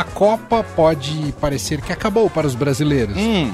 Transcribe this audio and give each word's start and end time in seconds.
a 0.00 0.04
Copa 0.04 0.62
pode 0.76 1.34
parecer 1.40 1.80
que 1.80 1.92
acabou 1.92 2.30
para 2.30 2.46
os 2.46 2.54
brasileiros. 2.54 3.16
Hum, 3.16 3.52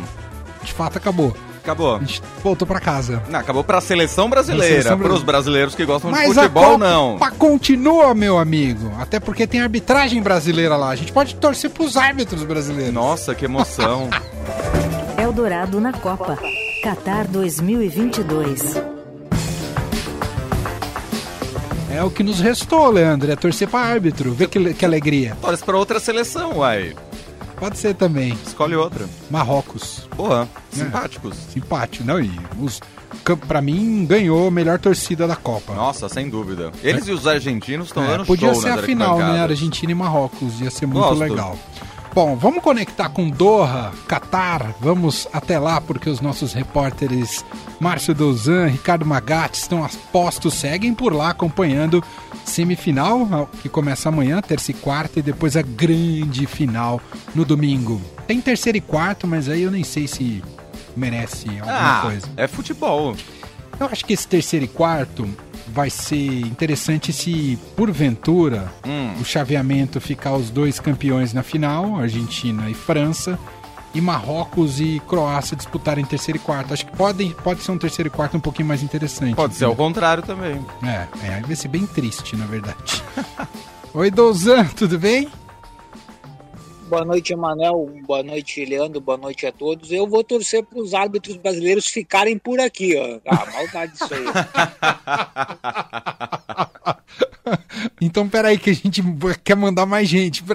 De 0.62 0.72
fato, 0.72 0.98
acabou. 0.98 1.34
acabou. 1.62 1.96
A 1.96 1.98
gente 2.00 2.22
voltou 2.42 2.67
para 2.68 2.78
casa. 2.80 3.22
Não, 3.30 3.40
acabou 3.40 3.64
pra 3.64 3.80
seleção 3.80 4.28
brasileira. 4.28 4.96
Para 4.96 5.12
os 5.12 5.22
brasileiros 5.22 5.75
que 5.75 5.84
gostam 5.84 6.10
de 6.12 6.18
Mas 6.18 6.36
a 6.36 6.42
futebol, 6.42 6.65
Copa 6.72 6.78
não. 6.78 7.18
continua, 7.38 8.14
meu 8.14 8.38
amigo. 8.38 8.93
Até 8.98 9.18
porque 9.18 9.46
tem 9.46 9.61
arbitragem 9.62 10.22
brasileira 10.22 10.77
lá. 10.77 10.91
A 10.91 10.96
gente 10.96 11.12
pode 11.12 11.34
torcer 11.36 11.70
pros 11.70 11.96
árbitros 11.96 12.43
brasileiros. 12.45 12.93
Nossa, 12.93 13.35
que 13.35 13.45
emoção. 13.47 14.11
Eldorado 15.17 15.81
na 15.81 15.93
Copa. 15.93 16.39
Qatar 16.83 17.27
2022. 17.29 18.94
É 21.95 22.03
o 22.03 22.11
que 22.11 22.23
nos 22.23 22.41
restou, 22.41 22.91
Leandro. 22.91 23.31
É 23.31 23.37
torcer 23.37 23.69
pra 23.69 23.81
árbitro. 23.81 24.33
Vê 24.33 24.47
que, 24.47 24.75
que 24.75 24.85
alegria. 24.85 25.37
Torce 25.41 25.63
pra 25.65 25.77
outra 25.77 26.01
seleção, 26.01 26.59
uai. 26.59 26.95
Pode 27.57 27.79
ser 27.79 27.95
também. 27.95 28.37
Escolhe 28.47 28.75
outra. 28.75 29.07
Marrocos. 29.30 30.09
Boa, 30.16 30.49
É. 30.73 30.77
simpáticos. 30.77 31.37
Simpático, 31.52 32.05
não? 32.05 32.21
E 32.21 32.30
os, 32.61 32.80
pra 33.47 33.62
mim, 33.62 34.05
ganhou 34.05 34.49
a 34.49 34.51
melhor 34.51 34.79
torcida 34.79 35.27
da 35.27 35.37
Copa. 35.37 35.73
Nossa, 35.73 36.09
sem 36.09 36.29
dúvida. 36.29 36.73
Eles 36.83 37.07
e 37.07 37.12
os 37.12 37.27
argentinos 37.29 37.87
estão 37.87 38.02
É, 38.05 38.09
dando 38.09 38.27
podia 38.27 38.52
show 38.52 38.61
ser 38.63 38.71
a 38.71 38.79
final, 38.79 39.19
né? 39.19 39.41
Argentina 39.41 39.93
e 39.93 39.95
Marrocos. 39.95 40.61
Ia 40.61 40.71
ser 40.71 40.87
muito 40.87 41.01
Gosto. 41.07 41.21
legal. 41.21 41.57
Bom, 42.14 42.36
vamos 42.36 42.62
conectar 42.62 43.09
com 43.09 43.28
Doha, 43.28 43.91
Catar. 44.06 44.73
Vamos 44.80 45.27
até 45.32 45.59
lá, 45.59 45.80
porque 45.80 46.09
os 46.09 46.20
nossos 46.20 46.52
repórteres 46.52 47.45
Márcio 47.80 48.14
Dozan, 48.14 48.66
Ricardo 48.68 49.04
Magatti 49.04 49.59
estão 49.59 49.84
a 49.84 49.88
postos, 50.12 50.54
seguem 50.54 50.95
por 50.95 51.12
lá 51.12 51.30
acompanhando 51.30 52.02
semifinal, 52.45 53.50
que 53.60 53.68
começa 53.68 54.09
amanhã, 54.10 54.40
terça 54.40 54.70
e 54.70 54.74
quarta, 54.74 55.18
e 55.18 55.23
depois 55.23 55.56
a 55.56 55.62
grande 55.62 56.46
final 56.46 57.00
no 57.34 57.45
domingo. 57.45 58.00
Tem 58.28 58.40
terceiro 58.40 58.78
e 58.78 58.80
quarto, 58.80 59.26
mas 59.26 59.48
aí 59.48 59.62
eu 59.62 59.70
nem 59.73 59.82
sei 59.82 60.06
se 60.06 60.40
merece 60.96 61.49
alguma 61.49 61.99
Ah, 61.99 62.01
coisa. 62.02 62.28
é 62.37 62.46
futebol. 62.46 63.16
Eu 63.80 63.87
acho 63.88 64.04
que 64.04 64.12
esse 64.12 64.28
terceiro 64.28 64.66
e 64.66 64.68
quarto 64.68 65.28
vai 65.68 65.90
ser 65.90 66.16
interessante 66.40 67.12
se, 67.12 67.58
porventura, 67.76 68.72
Hum. 68.86 69.14
o 69.20 69.24
chaveamento 69.24 70.00
ficar 70.00 70.34
os 70.34 70.50
dois 70.50 70.78
campeões 70.80 71.32
na 71.32 71.42
final, 71.42 71.96
Argentina 71.96 72.68
e 72.68 72.74
França, 72.74 73.38
e 73.94 74.00
Marrocos 74.00 74.80
e 74.80 75.00
Croácia 75.06 75.56
disputarem 75.56 76.04
terceiro 76.04 76.38
e 76.38 76.40
quarto. 76.40 76.74
Acho 76.74 76.84
que 76.84 76.96
pode, 76.96 77.34
pode 77.44 77.62
ser 77.62 77.70
um 77.70 77.78
terceiro 77.78 78.08
e 78.08 78.10
quarto 78.10 78.36
um 78.36 78.40
pouquinho 78.40 78.66
mais 78.66 78.82
interessante. 78.82 79.36
Pode 79.36 79.54
ser 79.54 79.64
ao 79.66 79.76
contrário 79.76 80.22
também. 80.22 80.64
É, 80.82 81.06
é, 81.26 81.40
vai 81.40 81.54
ser 81.54 81.68
bem 81.68 81.86
triste, 81.86 82.36
na 82.36 82.44
verdade. 82.46 82.76
Oi, 83.94 84.10
Dozan, 84.10 84.64
tudo 84.76 84.98
bem? 84.98 85.28
Boa 86.88 87.04
noite, 87.04 87.32
Emanuel. 87.32 87.90
Boa 88.06 88.22
noite, 88.22 88.64
Leandro. 88.64 89.00
Boa 89.00 89.16
noite 89.16 89.46
a 89.46 89.52
todos. 89.52 89.90
Eu 89.90 90.06
vou 90.06 90.22
torcer 90.22 90.62
para 90.64 90.78
os 90.78 90.94
árbitros 90.94 91.36
brasileiros 91.36 91.86
ficarem 91.88 92.38
por 92.38 92.60
aqui, 92.60 92.94
ó. 92.96 93.18
Ah, 93.27 93.46
maldade 93.52 93.94
isso 93.94 94.14
aí. 94.14 94.24
Então, 98.00 98.27
peraí, 98.28 98.58
que 98.58 98.70
a 98.70 98.74
gente 98.74 99.02
quer 99.44 99.55
mandar 99.55 99.84
mais 99.84 100.08
gente. 100.08 100.42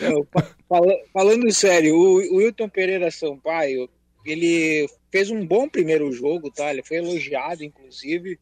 Não, 0.00 0.24
fa- 0.30 0.50
fala- 0.68 0.98
falando 1.12 1.50
sério, 1.52 1.94
o, 1.96 2.34
o 2.34 2.36
Wilton 2.36 2.68
Pereira 2.68 3.10
Sampaio, 3.10 3.88
ele 4.24 4.88
fez 5.10 5.30
um 5.30 5.44
bom 5.46 5.68
primeiro 5.68 6.10
jogo, 6.12 6.50
tá? 6.50 6.70
Ele 6.70 6.82
foi 6.82 6.98
elogiado, 6.98 7.64
inclusive. 7.64 8.38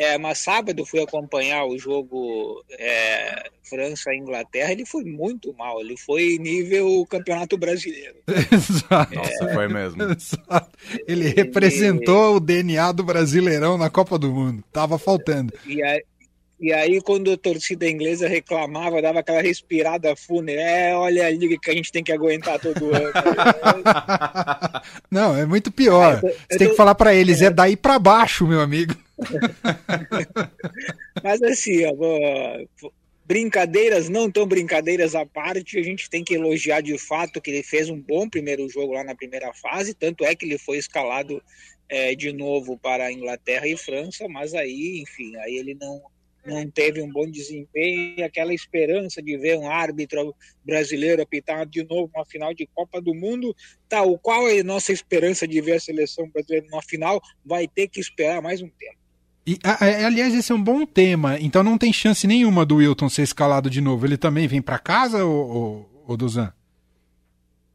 É, 0.00 0.16
mas 0.16 0.38
sábado 0.38 0.80
eu 0.80 0.86
fui 0.86 1.02
acompanhar 1.02 1.64
o 1.64 1.76
jogo 1.76 2.64
é, 2.78 3.50
França-Inglaterra, 3.68 4.70
ele 4.70 4.86
foi 4.86 5.02
muito 5.02 5.52
mal, 5.54 5.80
ele 5.80 5.96
foi 5.96 6.38
nível 6.38 7.04
Campeonato 7.10 7.58
Brasileiro. 7.58 8.14
Exato. 8.52 9.12
Nossa, 9.12 9.48
foi 9.52 9.66
mesmo. 9.66 10.00
Exato. 10.14 10.70
Ele 11.06 11.28
representou 11.30 12.36
o 12.36 12.40
DNA 12.40 12.92
do 12.92 13.02
Brasileirão 13.02 13.76
na 13.76 13.90
Copa 13.90 14.16
do 14.16 14.30
Mundo. 14.30 14.62
Tava 14.72 14.98
faltando. 15.00 15.52
E 15.66 15.82
aí, 15.82 16.04
e 16.60 16.72
aí, 16.72 17.00
quando 17.00 17.32
a 17.32 17.36
torcida 17.36 17.88
inglesa 17.88 18.28
reclamava, 18.28 19.02
dava 19.02 19.18
aquela 19.18 19.42
respirada 19.42 20.14
fúnebre. 20.14 20.60
É, 20.62 20.94
olha 20.94 21.26
a 21.26 21.30
liga 21.30 21.56
que 21.60 21.70
a 21.70 21.74
gente 21.74 21.90
tem 21.90 22.04
que 22.04 22.12
aguentar 22.12 22.60
todo 22.60 22.84
ano. 22.94 23.12
Não, 25.10 25.36
é 25.36 25.44
muito 25.46 25.70
pior. 25.70 26.20
É, 26.24 26.28
Você 26.50 26.58
tem 26.58 26.66
tô- 26.66 26.70
que 26.72 26.76
falar 26.76 26.94
pra 26.94 27.14
eles, 27.14 27.42
é 27.42 27.50
daí 27.50 27.76
pra 27.76 27.98
baixo, 27.98 28.46
meu 28.46 28.60
amigo. 28.60 28.94
Mas 31.22 31.42
assim, 31.42 31.84
ó, 31.84 31.92
brincadeiras, 33.28 34.08
não 34.08 34.30
tão 34.30 34.46
brincadeiras 34.46 35.14
à 35.14 35.26
parte, 35.26 35.78
a 35.78 35.82
gente 35.82 36.08
tem 36.08 36.24
que 36.24 36.34
elogiar 36.34 36.80
de 36.80 36.96
fato 36.96 37.42
que 37.42 37.50
ele 37.50 37.62
fez 37.62 37.90
um 37.90 38.00
bom 38.00 38.26
primeiro 38.26 38.66
jogo 38.70 38.94
lá 38.94 39.04
na 39.04 39.14
primeira 39.14 39.52
fase, 39.52 39.92
tanto 39.92 40.24
é 40.24 40.34
que 40.34 40.46
ele 40.46 40.56
foi 40.56 40.78
escalado 40.78 41.42
é, 41.90 42.14
de 42.14 42.32
novo 42.32 42.78
para 42.78 43.12
Inglaterra 43.12 43.66
e 43.66 43.76
França, 43.76 44.26
mas 44.28 44.54
aí, 44.54 45.02
enfim, 45.02 45.36
aí 45.36 45.56
ele 45.56 45.74
não, 45.74 46.00
não 46.46 46.70
teve 46.70 47.02
um 47.02 47.10
bom 47.10 47.30
desempenho 47.30 48.14
e 48.16 48.22
aquela 48.22 48.54
esperança 48.54 49.22
de 49.22 49.36
ver 49.36 49.58
um 49.58 49.68
árbitro 49.68 50.34
brasileiro 50.64 51.20
apitar 51.20 51.66
de 51.66 51.84
novo 51.84 52.10
uma 52.14 52.24
final 52.24 52.54
de 52.54 52.66
Copa 52.66 52.98
do 52.98 53.14
Mundo, 53.14 53.54
tal 53.90 54.18
qual 54.18 54.48
é 54.48 54.60
a 54.60 54.64
nossa 54.64 54.90
esperança 54.90 55.46
de 55.46 55.60
ver 55.60 55.74
a 55.74 55.80
seleção 55.80 56.30
brasileira 56.30 56.66
numa 56.66 56.82
final, 56.82 57.20
vai 57.44 57.68
ter 57.68 57.88
que 57.88 58.00
esperar 58.00 58.40
mais 58.40 58.62
um 58.62 58.70
tempo. 58.70 59.07
E, 59.48 59.58
aliás, 60.04 60.34
esse 60.34 60.52
é 60.52 60.54
um 60.54 60.62
bom 60.62 60.84
tema. 60.84 61.40
Então 61.40 61.62
não 61.62 61.78
tem 61.78 61.90
chance 61.90 62.26
nenhuma 62.26 62.66
do 62.66 62.76
Wilton 62.76 63.08
ser 63.08 63.22
escalado 63.22 63.70
de 63.70 63.80
novo. 63.80 64.04
Ele 64.04 64.18
também 64.18 64.46
vem 64.46 64.60
pra 64.60 64.78
casa, 64.78 65.24
ou, 65.24 65.88
ou, 66.06 66.16
Duzan? 66.18 66.52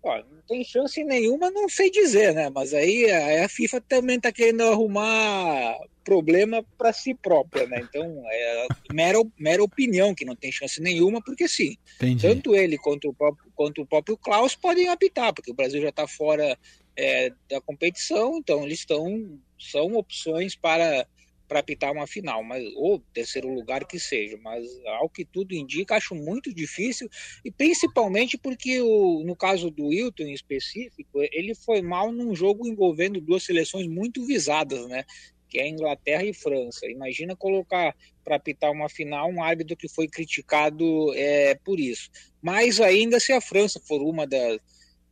Ó, 0.03 0.17
não 0.17 0.41
tem 0.47 0.63
chance 0.63 1.03
nenhuma, 1.03 1.49
não 1.49 1.67
sei 1.67 1.89
dizer, 1.89 2.31
né? 2.35 2.51
Mas 2.53 2.75
aí 2.75 3.09
a, 3.09 3.45
a 3.45 3.49
FIFA 3.49 3.81
também 3.81 4.19
tá 4.19 4.31
querendo 4.31 4.61
arrumar 4.61 5.75
problema 6.03 6.63
para 6.77 6.93
si 6.93 7.15
própria, 7.15 7.65
né? 7.65 7.81
Então 7.81 8.21
é 8.27 8.67
mera, 8.91 9.17
mera 9.39 9.63
opinião 9.63 10.13
que 10.13 10.25
não 10.25 10.35
tem 10.35 10.51
chance 10.51 10.79
nenhuma, 10.79 11.23
porque 11.23 11.47
sim, 11.47 11.75
Entendi. 11.95 12.21
tanto 12.21 12.53
ele 12.53 12.77
quanto 12.77 13.09
o 13.09 13.13
próprio, 13.15 13.51
quanto 13.55 13.81
o 13.81 13.85
próprio 13.87 14.17
Klaus 14.17 14.53
podem 14.53 14.89
apitar, 14.89 15.33
porque 15.33 15.49
o 15.49 15.55
Brasil 15.55 15.81
já 15.81 15.89
está 15.89 16.05
fora 16.05 16.55
é, 16.95 17.31
da 17.49 17.61
competição, 17.61 18.37
então 18.37 18.63
eles 18.63 18.79
estão 18.79 19.39
são 19.57 19.93
opções 19.95 20.55
para 20.55 21.07
para 21.53 21.59
apitar 21.59 21.91
uma 21.91 22.07
final, 22.07 22.43
mas 22.43 22.65
ou 22.75 22.97
terceiro 23.13 23.47
lugar 23.47 23.85
que 23.85 23.99
seja, 23.99 24.35
mas 24.41 24.65
ao 24.97 25.07
que 25.07 25.23
tudo 25.23 25.53
indica, 25.53 25.95
acho 25.95 26.15
muito 26.15 26.51
difícil 26.51 27.07
e 27.45 27.51
principalmente 27.51 28.39
porque 28.39 28.81
o, 28.81 29.23
no 29.23 29.35
caso 29.35 29.69
do 29.69 29.85
Wilton 29.89 30.23
em 30.23 30.33
específico, 30.33 31.21
ele 31.31 31.53
foi 31.53 31.83
mal 31.83 32.11
num 32.11 32.33
jogo 32.33 32.67
envolvendo 32.67 33.21
duas 33.21 33.43
seleções 33.43 33.87
muito 33.87 34.25
visadas, 34.25 34.87
né? 34.87 35.03
Que 35.47 35.59
é 35.59 35.67
Inglaterra 35.67 36.23
e 36.23 36.33
França. 36.33 36.87
Imagina 36.87 37.35
colocar 37.35 37.95
para 38.23 38.37
apitar 38.37 38.71
uma 38.71 38.89
final 38.89 39.29
um 39.29 39.43
árbitro 39.43 39.77
que 39.77 39.87
foi 39.87 40.07
criticado 40.07 41.13
é, 41.13 41.53
por 41.63 41.79
isso. 41.79 42.09
Mas 42.41 42.81
ainda 42.81 43.19
se 43.19 43.31
a 43.31 43.39
França 43.39 43.79
for 43.79 44.01
uma 44.01 44.25
das 44.25 44.57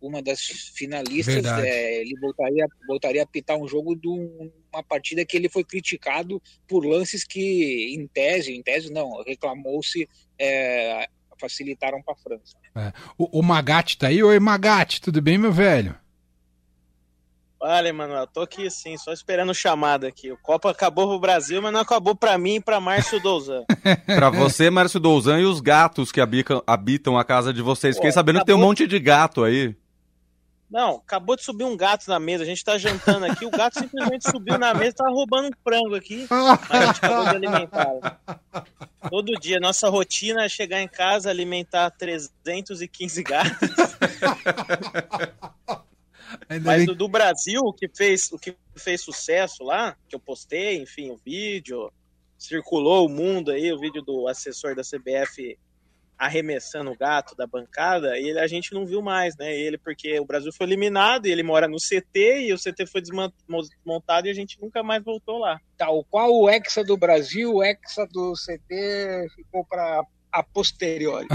uma 0.01 0.21
das 0.21 0.41
finalistas, 0.75 1.45
é, 1.45 2.01
ele 2.01 2.17
voltaria, 2.19 2.65
voltaria 2.87 3.21
a 3.21 3.23
apitar 3.23 3.55
um 3.57 3.67
jogo 3.67 3.95
de 3.95 4.07
um- 4.09 4.51
uma 4.73 4.81
partida 4.83 5.23
que 5.25 5.37
ele 5.37 5.47
foi 5.49 5.63
criticado 5.63 6.41
por 6.67 6.85
lances 6.85 7.23
que, 7.23 7.93
em 7.95 8.07
tese, 8.07 8.51
em 8.53 8.63
tese 8.63 8.91
não, 8.91 9.21
reclamou-se, 9.23 10.09
é, 10.39 11.07
facilitaram 11.39 12.01
para 12.01 12.13
a 12.13 12.17
França. 12.17 12.57
É. 12.75 12.91
O, 13.17 13.39
o 13.39 13.43
Magatti 13.43 13.97
tá 13.97 14.07
aí? 14.07 14.23
Oi, 14.23 14.39
Magatti, 14.39 14.99
tudo 15.01 15.21
bem, 15.21 15.37
meu 15.37 15.51
velho? 15.51 15.95
Olha, 17.63 17.89
Emanuel, 17.89 18.25
tô 18.25 18.41
aqui 18.41 18.71
sim, 18.71 18.97
só 18.97 19.13
esperando 19.13 19.51
o 19.51 19.53
chamado 19.53 20.07
aqui. 20.07 20.31
O 20.31 20.37
Copa 20.37 20.71
acabou 20.71 21.07
pro 21.07 21.19
Brasil, 21.19 21.61
mas 21.61 21.71
não 21.71 21.79
acabou 21.81 22.15
pra 22.15 22.35
mim 22.35 22.55
e 22.55 22.59
pra 22.59 22.79
Márcio 22.79 23.19
Douzan. 23.19 23.63
Pra 24.07 24.31
você, 24.31 24.71
Márcio 24.71 24.99
Douzan, 24.99 25.39
e 25.39 25.45
os 25.45 25.59
gatos 25.61 26.11
que 26.11 26.19
habitam, 26.19 26.63
habitam 26.65 27.19
a 27.19 27.23
casa 27.23 27.53
de 27.53 27.61
vocês. 27.61 27.97
Fiquei 27.97 28.11
sabendo 28.11 28.39
que 28.39 28.45
tem 28.45 28.55
um 28.55 28.57
acabou- 28.57 28.69
monte 28.71 28.87
de 28.87 28.97
gato 28.99 29.43
aí. 29.43 29.75
Não, 30.71 30.95
acabou 30.95 31.35
de 31.35 31.43
subir 31.43 31.65
um 31.65 31.75
gato 31.75 32.07
na 32.07 32.17
mesa, 32.17 32.43
a 32.43 32.47
gente 32.47 32.63
tá 32.63 32.77
jantando 32.77 33.25
aqui, 33.25 33.45
o 33.45 33.51
gato 33.51 33.77
simplesmente 33.77 34.31
subiu 34.31 34.57
na 34.57 34.73
mesa 34.73 34.91
e 34.91 34.93
tava 34.93 35.09
roubando 35.09 35.49
um 35.49 35.57
frango 35.61 35.95
aqui, 35.95 36.25
mas 36.29 36.81
a 36.81 36.85
gente 36.85 36.97
acabou 37.03 37.23
de 37.25 37.35
alimentar. 37.35 38.21
Todo 39.09 39.33
dia, 39.33 39.59
nossa 39.59 39.89
rotina 39.89 40.45
é 40.45 40.49
chegar 40.49 40.81
em 40.81 40.87
casa, 40.87 41.29
alimentar 41.29 41.91
315 41.91 43.21
gatos. 43.21 43.69
Mas 46.63 46.85
do, 46.85 46.95
do 46.95 47.09
Brasil, 47.09 47.61
o 47.61 47.73
que 47.73 47.89
fez 47.89 48.31
o 48.31 48.39
que 48.39 48.55
fez 48.77 49.01
sucesso 49.01 49.65
lá, 49.65 49.97
que 50.07 50.15
eu 50.15 50.19
postei, 50.19 50.81
enfim, 50.81 51.11
o 51.11 51.17
vídeo, 51.17 51.91
circulou 52.37 53.05
o 53.05 53.09
mundo 53.09 53.51
aí, 53.51 53.73
o 53.73 53.79
vídeo 53.79 54.01
do 54.01 54.25
assessor 54.27 54.73
da 54.73 54.83
CBF 54.83 55.57
arremessando 56.21 56.91
o 56.91 56.95
gato 56.95 57.35
da 57.35 57.47
bancada, 57.47 58.15
e 58.15 58.29
ele, 58.29 58.39
a 58.39 58.45
gente 58.45 58.75
não 58.75 58.85
viu 58.85 59.01
mais, 59.01 59.35
né? 59.35 59.57
Ele, 59.57 59.75
porque 59.75 60.19
o 60.19 60.25
Brasil 60.25 60.51
foi 60.55 60.67
eliminado, 60.67 61.25
e 61.25 61.31
ele 61.31 61.41
mora 61.41 61.67
no 61.67 61.77
CT, 61.77 62.45
e 62.45 62.53
o 62.53 62.59
CT 62.59 62.85
foi 62.85 63.01
desmontado 63.01 64.27
e 64.27 64.29
a 64.29 64.33
gente 64.33 64.61
nunca 64.61 64.83
mais 64.83 65.03
voltou 65.03 65.39
lá. 65.39 65.59
Tal 65.75 66.03
qual 66.03 66.31
o 66.31 66.47
Hexa 66.47 66.83
do 66.83 66.95
Brasil, 66.95 67.55
o 67.55 67.63
Hexa 67.63 68.05
do 68.05 68.33
CT 68.33 69.29
ficou 69.35 69.65
para 69.65 70.03
a 70.31 70.43
posteriori. 70.43 71.27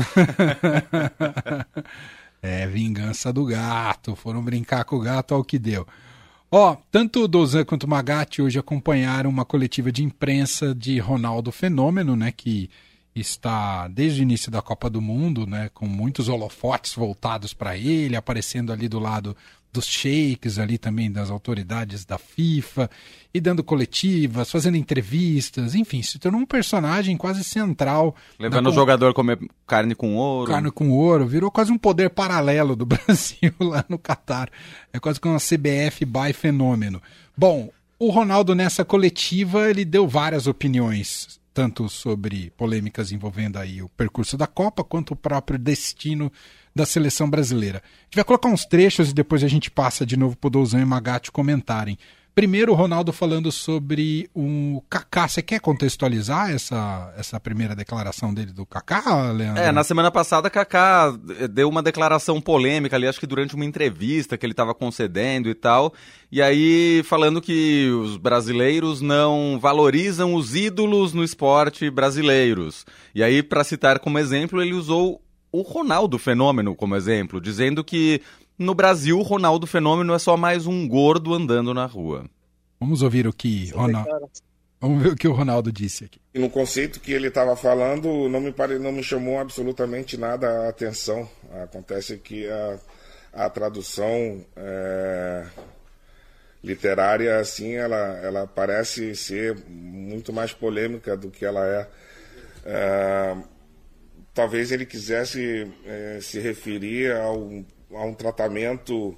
é, 2.41 2.69
vingança 2.69 3.33
do 3.33 3.45
gato. 3.45 4.15
Foram 4.15 4.41
brincar 4.41 4.85
com 4.85 4.95
o 4.95 5.01
gato 5.01 5.35
ao 5.35 5.43
que 5.43 5.59
deu. 5.59 5.85
Ó, 6.49 6.77
tanto 6.93 7.25
o 7.25 7.29
Dozan 7.29 7.65
quanto 7.65 7.85
o 7.85 7.89
Magatti 7.89 8.41
hoje 8.41 8.57
acompanharam 8.57 9.29
uma 9.29 9.45
coletiva 9.45 9.91
de 9.91 10.05
imprensa 10.05 10.73
de 10.73 11.01
Ronaldo 11.01 11.51
Fenômeno, 11.51 12.15
né, 12.15 12.31
que 12.31 12.71
está 13.21 13.89
desde 13.89 14.21
o 14.21 14.23
início 14.23 14.51
da 14.51 14.61
Copa 14.61 14.91
do 14.91 15.01
Mundo, 15.01 15.47
né, 15.47 15.71
com 15.73 15.87
muitos 15.87 16.29
holofotes 16.29 16.95
voltados 16.95 17.55
para 17.55 17.77
ele, 17.77 18.17
aparecendo 18.17 18.73
ali 18.73 18.89
do 18.89 18.99
lado 18.99 19.37
dos 19.73 19.87
sheiks 19.87 20.59
ali 20.59 20.79
também 20.79 21.13
das 21.13 21.31
autoridades 21.31 22.05
da 22.05 22.17
FIFA 22.17 22.91
e 23.33 23.41
dando 23.41 23.63
coletivas, 23.63 24.51
fazendo 24.51 24.77
entrevistas, 24.77 25.75
enfim, 25.75 26.03
se 26.03 26.19
tornou 26.19 26.41
um 26.41 26.47
personagem 26.47 27.17
quase 27.17 27.45
central. 27.45 28.17
Levando 28.39 28.71
o 28.71 28.73
jogador 28.73 29.11
a 29.11 29.15
comer 29.15 29.39
carne 29.67 29.95
com 29.95 30.17
ouro. 30.17 30.51
Carne 30.51 30.71
com 30.71 30.91
ouro, 30.91 31.27
virou 31.27 31.51
quase 31.51 31.71
um 31.71 31.79
poder 31.79 32.11
paralelo 32.11 32.75
do 32.75 32.85
Brasil 32.87 33.53
lá 33.61 33.85
no 33.89 33.99
Catar. 33.99 34.49
É 34.93 34.99
quase 34.99 35.21
como 35.21 35.35
uma 35.35 35.41
CBF 35.41 36.05
by 36.07 36.33
fenômeno. 36.33 37.03
Bom, 37.37 37.71
o 37.99 38.11
Ronaldo 38.11 38.55
nessa 38.55 38.85
coletiva 38.85 39.69
ele 39.69 39.85
deu 39.85 40.09
várias 40.09 40.47
opiniões 40.47 41.39
tanto 41.57 41.89
sobre 41.89 42.53
polêmicas 42.55 43.13
envolvendo 43.13 43.57
aí 43.57 43.83
o 43.83 43.89
percurso 43.89 44.37
da 44.37 44.47
Copa 44.47 44.85
quanto 44.85 45.13
o 45.13 45.17
próprio 45.17 45.59
destino 45.59 46.31
da 46.75 46.85
seleção 46.85 47.31
brasileira. 47.31 47.79
A 47.79 48.05
gente 48.05 48.17
vai 48.17 48.25
colocar 48.25 48.51
uns 48.51 48.67
trechos 48.67 49.09
e 49.09 49.15
depois 49.15 49.43
a 49.43 49.49
gente 49.49 49.71
passa 49.71 50.05
de 50.05 50.19
novo 50.19 50.37
para 50.37 50.49
o 50.49 50.51
Douzan 50.51 50.83
e 50.83 50.85
Magatti 50.85 51.33
comentarem. 51.33 51.97
Primeiro, 52.37 52.73
o 52.73 52.75
Ronaldo 52.75 53.15
falando 53.15 53.51
sobre 53.51 54.29
o 54.35 54.83
Kaká. 54.91 55.27
Você 55.27 55.41
quer 55.41 55.59
contextualizar 55.59 56.51
essa, 56.51 57.11
essa 57.17 57.41
primeira 57.41 57.75
declaração 57.75 58.35
dele 58.35 58.53
do 58.53 58.67
Kaká, 58.67 59.33
Leandro? 59.33 59.63
É, 59.63 59.73
na 59.73 59.83
semana 59.83 60.11
passada, 60.11 60.51
Kaká 60.51 61.19
deu 61.51 61.67
uma 61.67 61.83
declaração 61.83 62.39
polêmica 62.39 62.95
ali, 62.95 63.07
acho 63.07 63.19
que 63.19 63.27
durante 63.27 63.55
uma 63.55 63.65
entrevista 63.65 64.37
que 64.37 64.45
ele 64.45 64.53
estava 64.53 64.75
concedendo 64.75 65.49
e 65.49 65.55
tal. 65.55 65.95
E 66.31 66.43
aí, 66.43 67.03
falando 67.07 67.41
que 67.41 67.89
os 68.03 68.19
brasileiros 68.19 69.01
não 69.01 69.59
valorizam 69.59 70.35
os 70.35 70.55
ídolos 70.55 71.15
no 71.15 71.25
esporte 71.25 71.89
brasileiros. 71.89 72.85
E 73.15 73.23
aí, 73.23 73.43
para 73.43 73.65
citar 73.65 73.99
como 73.99 74.19
exemplo, 74.19 74.61
ele 74.61 74.75
usou 74.75 75.23
o 75.51 75.63
Ronaldo 75.63 76.19
Fenômeno 76.19 76.75
como 76.75 76.97
exemplo, 76.97 77.41
dizendo 77.41 77.83
que 77.83 78.21
no 78.59 78.75
Brasil, 78.75 79.21
Ronaldo 79.21 79.67
Fenômeno 79.67 80.15
é 80.15 80.19
só 80.19 80.37
mais 80.37 80.67
um 80.67 80.87
gordo 80.89 81.35
andando 81.35 81.75
na 81.75 81.87
rua. 81.87 82.25
Vamos 82.81 83.03
ouvir 83.03 83.27
o 83.27 83.33
que 83.33 83.71
Ronaldo. 83.71 84.31
Vamos 84.81 85.03
ver 85.03 85.13
o 85.13 85.17
que 85.17 85.27
o 85.27 85.33
Ronaldo 85.33 85.73
disse 85.73 86.05
aqui. 86.05 86.21
No 86.35 86.51
conceito 86.51 87.01
que 87.01 87.13
ele 87.13 87.29
estava 87.29 87.57
falando, 87.57 88.29
não 88.29 88.41
me, 88.41 88.53
pare... 88.53 88.79
não 88.79 88.93
me 88.93 89.03
chamou 89.03 89.39
absolutamente 89.39 90.17
nada 90.17 90.49
a 90.49 90.69
atenção. 90.69 91.29
Acontece 91.63 92.19
que 92.19 92.47
a, 92.49 92.79
a 93.33 93.51
tradução 93.51 94.45
é... 94.55 95.47
literária, 96.63 97.39
assim, 97.39 97.73
ela, 97.73 98.19
ela 98.23 98.47
parece 98.47 99.17
ser 99.17 99.57
muito 99.67 100.33
mais 100.33 100.53
polêmica 100.53 101.17
do 101.17 101.31
que 101.31 101.45
ela 101.45 101.67
é. 101.67 101.89
é... 102.67 103.37
Talvez 104.35 104.71
ele 104.71 104.85
quisesse 104.85 105.73
é, 105.87 106.19
se 106.21 106.39
referir 106.39 107.17
ao 107.17 107.65
a 107.93 108.05
um 108.05 108.15
tratamento 108.15 109.17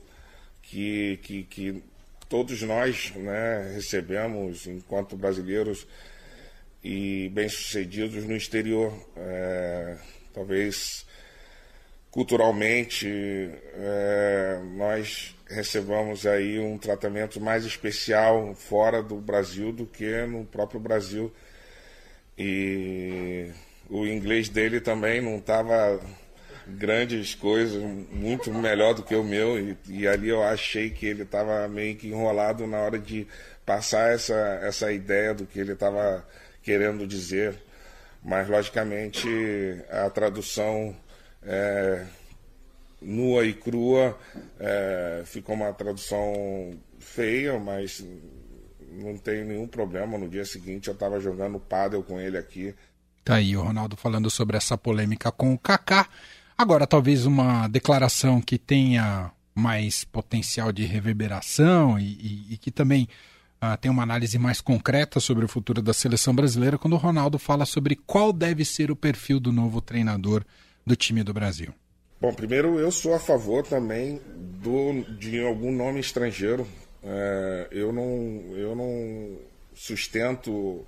que, 0.62 1.19
que, 1.23 1.43
que 1.44 1.82
todos 2.29 2.62
nós 2.62 3.12
né, 3.17 3.73
recebemos 3.75 4.67
enquanto 4.67 5.17
brasileiros 5.17 5.87
e 6.82 7.31
bem-sucedidos 7.31 8.25
no 8.25 8.37
exterior. 8.37 8.93
É, 9.17 9.97
talvez 10.32 11.06
culturalmente 12.11 13.06
é, 13.75 14.61
nós 14.76 15.35
recebamos 15.49 16.26
aí 16.26 16.59
um 16.59 16.76
tratamento 16.76 17.41
mais 17.41 17.64
especial 17.64 18.55
fora 18.55 19.03
do 19.03 19.17
Brasil 19.17 19.73
do 19.73 19.87
que 19.87 20.26
no 20.26 20.44
próprio 20.44 20.81
Brasil. 20.81 21.32
E 22.37 23.50
o 23.88 24.06
inglês 24.06 24.49
dele 24.49 24.81
também 24.81 25.21
não 25.21 25.38
estava 25.38 26.00
grandes 26.69 27.35
coisas, 27.35 27.82
muito 28.11 28.53
melhor 28.53 28.94
do 28.94 29.03
que 29.03 29.15
o 29.15 29.25
meu, 29.25 29.59
e, 29.59 29.76
e 29.88 30.06
ali 30.06 30.29
eu 30.29 30.43
achei 30.43 30.91
que 30.91 31.06
ele 31.06 31.23
estava 31.23 31.67
meio 31.69 31.97
que 31.97 32.09
enrolado 32.09 32.67
na 32.67 32.79
hora 32.79 32.99
de 32.99 33.26
passar 33.65 34.12
essa, 34.12 34.35
essa 34.62 34.93
ideia 34.93 35.35
do 35.35 35.47
que 35.47 35.59
ele 35.59 35.73
estava 35.73 36.26
querendo 36.62 37.06
dizer. 37.06 37.55
Mas, 38.23 38.49
logicamente, 38.49 39.29
a 39.91 40.11
tradução 40.11 40.94
é, 41.43 42.05
nua 43.00 43.44
e 43.44 43.55
crua 43.55 44.19
é, 44.59 45.23
ficou 45.25 45.55
uma 45.55 45.73
tradução 45.73 46.76
feia, 46.99 47.59
mas 47.59 48.05
não 48.91 49.17
tem 49.17 49.44
nenhum 49.44 49.67
problema. 49.67 50.19
No 50.19 50.29
dia 50.29 50.44
seguinte 50.44 50.88
eu 50.88 50.94
estava 50.94 51.21
jogando 51.21 51.61
pádel 51.61 52.03
com 52.03 52.21
ele 52.21 52.37
aqui. 52.37 52.75
Tá 53.25 53.37
aí 53.37 53.56
o 53.56 53.62
Ronaldo 53.62 53.97
falando 53.97 54.31
sobre 54.31 54.56
essa 54.56 54.76
polêmica 54.76 55.31
com 55.31 55.53
o 55.53 55.59
Kaká. 55.59 56.09
Agora, 56.59 56.89
talvez 56.89 57.25
uma 57.25 57.69
declaração 57.69 58.41
que 58.41 58.59
tenha 58.59 59.31
mais 59.55 60.03
potencial 60.03 60.73
de 60.73 60.85
reverberação 60.85 61.97
e, 61.97 62.03
e, 62.03 62.55
e 62.55 62.59
que 62.59 62.73
também 62.73 63.09
uh, 63.63 63.77
tem 63.81 63.89
uma 63.89 64.03
análise 64.03 64.37
mais 64.41 64.61
concreta 64.61 65.21
sobre 65.21 65.45
o 65.45 65.49
futuro 65.49 65.81
da 65.81 65.93
seleção 65.93 66.35
brasileira, 66.35 66.77
quando 66.77 66.95
o 66.95 66.97
Ronaldo 66.97 67.39
fala 67.39 67.65
sobre 67.65 67.95
qual 67.95 68.33
deve 68.33 68.65
ser 68.65 68.91
o 68.91 68.97
perfil 68.97 69.39
do 69.39 69.53
novo 69.53 69.81
treinador 69.81 70.45
do 70.85 70.97
time 70.97 71.23
do 71.23 71.33
Brasil. 71.33 71.73
Bom, 72.21 72.35
primeiro 72.35 72.77
eu 72.81 72.91
sou 72.91 73.15
a 73.15 73.21
favor 73.21 73.65
também 73.65 74.21
do, 74.61 75.05
de 75.17 75.41
algum 75.41 75.71
nome 75.71 76.01
estrangeiro. 76.01 76.67
É, 77.05 77.69
eu, 77.71 77.93
não, 77.93 78.57
eu 78.57 78.75
não 78.75 79.39
sustento 79.77 80.85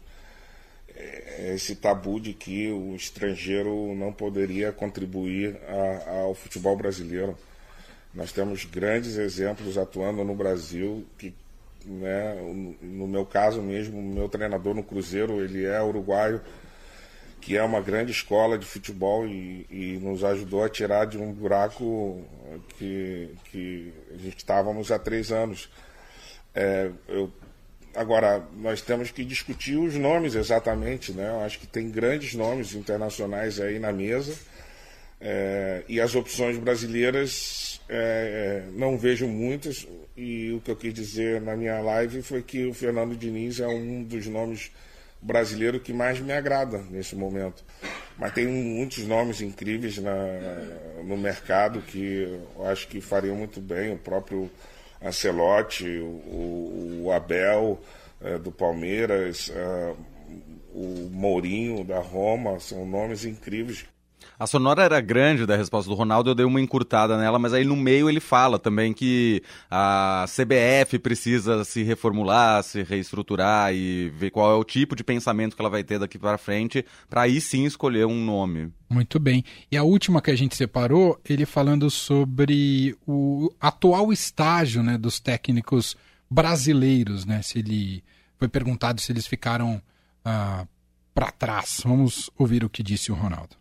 esse 1.55 1.75
tabu 1.75 2.20
de 2.20 2.32
que 2.32 2.70
o 2.70 2.94
estrangeiro 2.94 3.94
não 3.94 4.12
poderia 4.12 4.73
contribuir 4.73 5.56
a, 5.69 6.20
ao 6.23 6.35
futebol 6.35 6.76
brasileiro. 6.76 7.37
Nós 8.14 8.32
temos 8.32 8.64
grandes 8.64 9.17
exemplos 9.17 9.79
atuando 9.79 10.25
no 10.25 10.35
Brasil 10.35 11.06
que 11.17 11.35
né, 11.85 12.35
no 12.82 13.06
meu 13.06 13.25
caso 13.25 13.62
mesmo, 13.62 14.02
meu 14.02 14.29
treinador 14.29 14.75
no 14.75 14.82
Cruzeiro, 14.82 15.43
ele 15.43 15.64
é 15.64 15.82
uruguaio, 15.82 16.41
que 17.41 17.56
é 17.56 17.62
uma 17.62 17.81
grande 17.81 18.12
escola 18.12 18.58
de 18.58 18.67
futebol 18.67 19.26
e, 19.26 19.67
e 19.70 19.99
nos 19.99 20.23
ajudou 20.23 20.62
a 20.62 20.69
tirar 20.69 21.06
de 21.06 21.17
um 21.17 21.32
buraco 21.32 22.23
que, 22.76 23.30
que 23.45 23.95
estávamos 24.37 24.92
há 24.92 24.99
três 24.99 25.33
anos. 25.33 25.71
É, 26.54 26.90
eu 27.09 27.33
Agora, 27.94 28.42
nós 28.56 28.80
temos 28.80 29.11
que 29.11 29.25
discutir 29.25 29.76
os 29.76 29.94
nomes 29.97 30.35
exatamente, 30.35 31.12
né? 31.12 31.28
Eu 31.28 31.40
acho 31.40 31.59
que 31.59 31.66
tem 31.66 31.90
grandes 31.90 32.35
nomes 32.35 32.75
internacionais 32.75 33.61
aí 33.61 33.78
na 33.78 33.92
mesa. 33.92 34.35
É, 35.20 35.82
e 35.88 36.00
as 36.00 36.14
opções 36.14 36.56
brasileiras 36.56 37.80
é, 37.88 38.62
não 38.75 38.97
vejo 38.97 39.26
muitas. 39.26 39.87
E 40.16 40.52
o 40.52 40.61
que 40.61 40.70
eu 40.70 40.76
quis 40.76 40.94
dizer 40.94 41.40
na 41.40 41.56
minha 41.56 41.80
live 41.80 42.23
foi 42.23 42.42
que 42.42 42.66
o 42.66 42.75
Fernando 42.75 43.16
Diniz 43.16 43.61
é 43.61 43.66
um 43.66 44.02
dos 44.02 44.26
nomes 44.26 44.70
brasileiros 45.20 45.82
que 45.82 45.92
mais 45.92 46.20
me 46.20 46.32
agrada 46.32 46.78
nesse 46.90 47.14
momento. 47.14 47.64
Mas 48.16 48.32
tem 48.32 48.47
muitos 48.47 49.04
nomes 49.06 49.40
incríveis 49.40 49.99
na, 49.99 50.14
no 51.04 51.16
mercado 51.16 51.82
que 51.82 52.40
eu 52.56 52.66
acho 52.66 52.87
que 52.88 53.00
fariam 53.00 53.37
muito 53.37 53.61
bem. 53.61 53.92
O 53.92 53.99
próprio 53.99 54.50
Ancelotti, 55.02 55.99
o, 55.99 57.02
o 57.04 57.12
Abel 57.12 57.80
é, 58.21 58.38
do 58.38 58.52
Palmeiras, 58.52 59.50
é, 59.54 59.95
o 60.73 61.09
Mourinho 61.11 61.85
da 61.85 61.99
Roma, 62.00 62.61
são 62.61 62.87
nomes 62.87 63.25
incríveis. 63.25 63.87
A 64.40 64.47
sonora 64.47 64.82
era 64.82 65.02
grande 65.02 65.44
da 65.44 65.54
resposta 65.54 65.90
do 65.90 65.94
Ronaldo, 65.94 66.30
eu 66.30 66.35
dei 66.35 66.47
uma 66.47 66.62
encurtada 66.62 67.18
nela, 67.18 67.38
mas 67.38 67.52
aí 67.52 67.62
no 67.62 67.76
meio 67.76 68.09
ele 68.09 68.20
fala 68.20 68.59
também 68.59 68.94
que 68.94 69.42
a 69.70 70.25
CBF 70.26 70.99
precisa 70.99 71.62
se 71.62 71.82
reformular, 71.82 72.62
se 72.62 72.82
reestruturar 72.82 73.75
e 73.75 74.09
ver 74.09 74.30
qual 74.30 74.50
é 74.50 74.54
o 74.54 74.64
tipo 74.64 74.97
de 74.97 75.04
pensamento 75.04 75.54
que 75.54 75.61
ela 75.61 75.68
vai 75.68 75.85
ter 75.85 75.99
daqui 75.99 76.18
para 76.18 76.38
frente, 76.38 76.87
para 77.06 77.20
aí 77.20 77.38
sim 77.38 77.66
escolher 77.66 78.06
um 78.06 78.25
nome. 78.25 78.73
Muito 78.88 79.20
bem. 79.20 79.44
E 79.70 79.76
a 79.76 79.82
última 79.82 80.23
que 80.23 80.30
a 80.30 80.37
gente 80.37 80.56
separou, 80.56 81.20
ele 81.28 81.44
falando 81.44 81.90
sobre 81.90 82.97
o 83.06 83.52
atual 83.61 84.11
estágio 84.11 84.82
né, 84.82 84.97
dos 84.97 85.20
técnicos 85.20 85.99
brasileiros, 86.30 87.26
né? 87.26 87.42
Se 87.42 87.59
ele 87.59 88.02
foi 88.38 88.49
perguntado 88.49 89.02
se 89.02 89.12
eles 89.12 89.26
ficaram 89.26 89.82
ah, 90.25 90.66
para 91.14 91.30
trás. 91.30 91.82
Vamos 91.85 92.30
ouvir 92.38 92.64
o 92.64 92.70
que 92.70 92.82
disse 92.82 93.12
o 93.12 93.14
Ronaldo. 93.14 93.60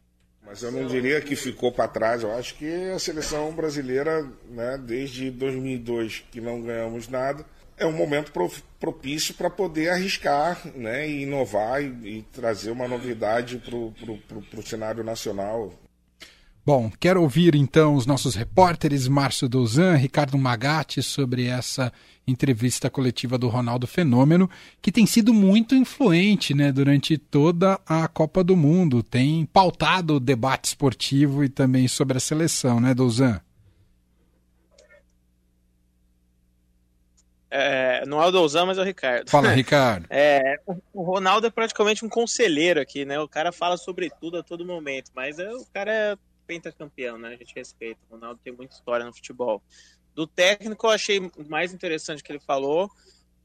Mas 0.49 0.63
eu 0.63 0.71
não 0.71 0.87
diria 0.87 1.21
que 1.21 1.35
ficou 1.35 1.71
para 1.71 1.87
trás. 1.87 2.23
Eu 2.23 2.33
acho 2.35 2.55
que 2.55 2.89
a 2.89 2.97
seleção 2.97 3.51
brasileira, 3.51 4.27
né, 4.49 4.79
desde 4.83 5.29
2002 5.29 6.23
que 6.31 6.41
não 6.41 6.59
ganhamos 6.59 7.07
nada, 7.07 7.45
é 7.77 7.85
um 7.85 7.91
momento 7.91 8.33
propício 8.79 9.35
para 9.35 9.47
poder 9.47 9.89
arriscar 9.89 10.59
né, 10.75 11.07
e 11.07 11.21
inovar 11.21 11.83
e, 11.83 12.17
e 12.17 12.21
trazer 12.33 12.71
uma 12.71 12.87
novidade 12.87 13.59
para 13.59 14.59
o 14.59 14.63
cenário 14.65 15.03
nacional. 15.03 15.71
Bom, 16.69 16.91
quero 16.99 17.23
ouvir 17.23 17.55
então 17.55 17.95
os 17.95 18.05
nossos 18.05 18.35
repórteres, 18.35 19.07
Márcio 19.07 19.49
Dozan, 19.49 19.95
Ricardo 19.95 20.37
Magatti, 20.37 21.01
sobre 21.01 21.47
essa 21.47 21.91
entrevista 22.27 22.91
coletiva 22.91 23.39
do 23.39 23.47
Ronaldo 23.47 23.87
Fenômeno, 23.87 24.47
que 24.79 24.91
tem 24.91 25.07
sido 25.07 25.33
muito 25.33 25.73
influente 25.73 26.53
né, 26.53 26.71
durante 26.71 27.17
toda 27.17 27.79
a 27.87 28.07
Copa 28.07 28.43
do 28.43 28.55
Mundo. 28.55 29.01
Tem 29.01 29.47
pautado 29.47 30.17
o 30.17 30.19
debate 30.19 30.65
esportivo 30.65 31.43
e 31.43 31.49
também 31.49 31.87
sobre 31.87 32.17
a 32.17 32.19
seleção, 32.19 32.79
né, 32.79 32.93
Dozan? 32.93 33.41
É, 37.49 38.05
não 38.05 38.21
é 38.21 38.27
o 38.27 38.31
Douzan, 38.31 38.67
mas 38.67 38.77
é 38.77 38.81
o 38.81 38.85
Ricardo. 38.85 39.27
Fala, 39.27 39.49
Ricardo. 39.57 40.05
É, 40.07 40.59
o 40.93 41.01
Ronaldo 41.01 41.47
é 41.47 41.49
praticamente 41.49 42.05
um 42.05 42.09
conselheiro 42.09 42.79
aqui, 42.79 43.05
né? 43.05 43.19
O 43.19 43.27
cara 43.27 43.51
fala 43.51 43.75
sobre 43.75 44.11
tudo 44.21 44.37
a 44.37 44.43
todo 44.43 44.63
momento, 44.63 45.09
mas 45.15 45.39
é, 45.39 45.51
o 45.51 45.65
cara 45.73 45.91
é 45.91 46.17
pentacampeão, 46.49 47.19
né? 47.19 47.29
A 47.29 47.35
gente 47.35 47.53
respeita. 47.55 47.99
O 48.09 48.15
Ronaldo 48.15 48.41
tem 48.43 48.51
muita 48.51 48.73
história 48.73 49.05
no 49.05 49.13
futebol. 49.13 49.61
Do 50.15 50.25
técnico, 50.25 50.87
eu 50.87 50.91
achei 50.91 51.31
mais 51.47 51.71
interessante 51.71 52.23
que 52.23 52.31
ele 52.31 52.39
falou 52.39 52.89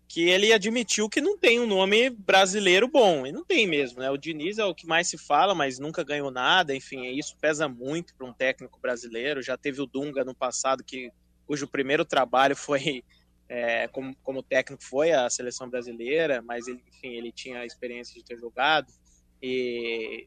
que 0.07 0.29
ele 0.29 0.53
admitiu 0.53 1.09
que 1.09 1.21
não 1.21 1.37
tem 1.37 1.59
um 1.59 1.67
nome 1.67 2.09
brasileiro 2.09 2.89
bom. 2.89 3.27
E 3.27 3.33
não 3.33 3.45
tem 3.45 3.67
mesmo, 3.67 4.01
né? 4.01 4.11
O 4.11 4.17
Diniz 4.17 4.59
é 4.59 4.65
o 4.65 4.75
que 4.75 4.87
mais 4.87 5.09
se 5.09 5.19
fala, 5.19 5.55
mas 5.55 5.79
nunca 5.79 6.03
ganhou 6.03 6.31
nada. 6.31 6.75
Enfim, 6.75 7.05
isso 7.19 7.37
pesa 7.39 7.69
muito 7.69 8.15
para 8.15 8.27
um 8.27 8.33
técnico 8.33 8.81
brasileiro. 8.81 9.43
Já 9.43 9.57
teve 9.57 9.83
o 9.83 9.87
Dunga 9.87 10.25
no 10.25 10.35
passado, 10.35 10.83
que, 10.83 11.11
cujo 11.47 11.69
primeiro 11.69 12.07
trabalho 12.07 12.57
foi 12.57 13.05
é, 13.49 13.87
como, 13.89 14.17
como 14.23 14.43
técnico 14.43 14.83
foi 14.83 15.13
a 15.13 15.29
seleção 15.29 15.69
brasileira, 15.69 16.41
mas 16.41 16.67
ele, 16.67 16.83
enfim, 16.89 17.17
ele 17.17 17.31
tinha 17.31 17.61
a 17.61 17.67
experiência 17.67 18.15
de 18.15 18.25
ter 18.25 18.39
jogado. 18.39 18.91
E 19.43 20.27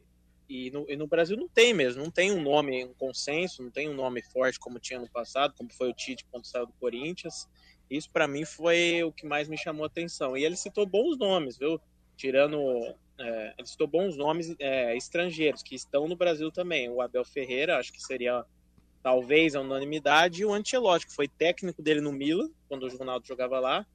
e 0.50 0.72
no, 0.72 0.86
e 0.90 0.96
no, 0.96 1.08
Brasil 1.08 1.36
não 1.36 1.48
tem 1.48 1.74
mesmo, 1.74 2.04
não 2.04 2.12
tem 2.12 2.32
um 2.32 2.42
nome, 2.42 2.86
um 2.86 2.94
consenso, 2.94 3.62
não 3.62 3.70
tem 3.70 3.90
um 3.90 3.94
nome 3.94 4.22
forte 4.22 4.60
como 4.60 4.80
tinha 4.80 5.00
no 5.00 5.10
passado, 5.10 5.54
como 5.58 5.72
foi 5.72 5.90
o 5.90 5.94
Tite 5.94 6.26
quando 6.32 6.46
saiu 6.46 6.66
do 6.66 6.74
Corinthians. 6.74 7.48
Isso 7.90 8.10
para 8.10 8.28
mim 8.28 8.46
foi 8.46 9.04
o 9.04 9.12
que 9.12 9.26
mais 9.26 9.48
me 9.48 9.58
chamou 9.58 9.84
a 9.84 9.88
atenção. 9.88 10.38
E 10.38 10.46
ele 10.46 10.56
citou 10.56 10.86
bons 10.86 11.18
nomes, 11.18 11.58
viu? 11.58 11.80
Tirando. 12.16 12.58
É, 13.20 13.54
ele 13.58 13.68
citou 13.68 13.88
bons 13.88 14.16
nomes 14.16 14.56
é, 14.60 14.96
estrangeiros 14.96 15.64
que 15.64 15.76
estão 15.76 16.08
no 16.08 16.16
Brasil 16.16 16.52
também. 16.52 16.90
O 16.90 17.02
Abel 17.02 17.26
Ferreira, 17.26 17.78
acho 17.78 17.92
que 17.92 18.02
seria 18.02 18.46
talvez 19.02 19.56
a 19.56 19.62
unanimidade, 19.62 20.42
e 20.42 20.46
o 20.46 20.54
Ancelotti, 20.54 21.08
que 21.08 21.16
foi 21.16 21.28
técnico 21.28 21.82
dele 21.82 22.02
no 22.02 22.12
Milan, 22.12 22.50
quando 22.68 22.84
o 22.84 22.98
Ronaldo 22.98 23.26
jogava 23.26 23.60
lá, 23.60 23.86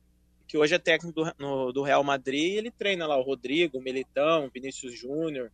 que 0.48 0.56
hoje 0.56 0.74
é 0.74 0.78
técnico 0.78 1.22
do, 1.22 1.32
no, 1.38 1.72
do 1.72 1.82
Real 1.82 2.02
Madrid, 2.02 2.52
e 2.52 2.56
ele 2.56 2.70
treina 2.70 3.06
lá 3.06 3.16
o 3.16 3.22
Rodrigo, 3.22 3.78
o 3.78 3.82
Militão, 3.82 4.46
o 4.46 4.50
Vinícius 4.50 4.98
Júnior, 4.98 5.52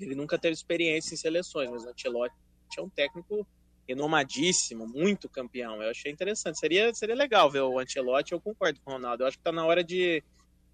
ele 0.00 0.14
nunca 0.14 0.38
teve 0.38 0.54
experiência 0.54 1.14
em 1.14 1.16
seleções, 1.16 1.70
mas 1.70 1.84
o 1.84 1.88
Ancelotti 1.88 2.34
é 2.78 2.82
um 2.82 2.88
técnico 2.88 3.46
renomadíssimo, 3.88 4.86
muito 4.86 5.28
campeão. 5.28 5.82
Eu 5.82 5.90
achei 5.90 6.12
interessante. 6.12 6.58
Seria, 6.58 6.92
seria 6.94 7.14
legal 7.14 7.50
ver 7.50 7.60
o 7.60 7.78
Ancelotti, 7.78 8.32
eu 8.32 8.40
concordo 8.40 8.80
com 8.80 8.90
o 8.90 8.94
Ronaldo. 8.94 9.22
Eu 9.22 9.26
acho 9.26 9.36
que 9.36 9.40
está 9.40 9.52
na 9.52 9.66
hora 9.66 9.82
de, 9.82 10.22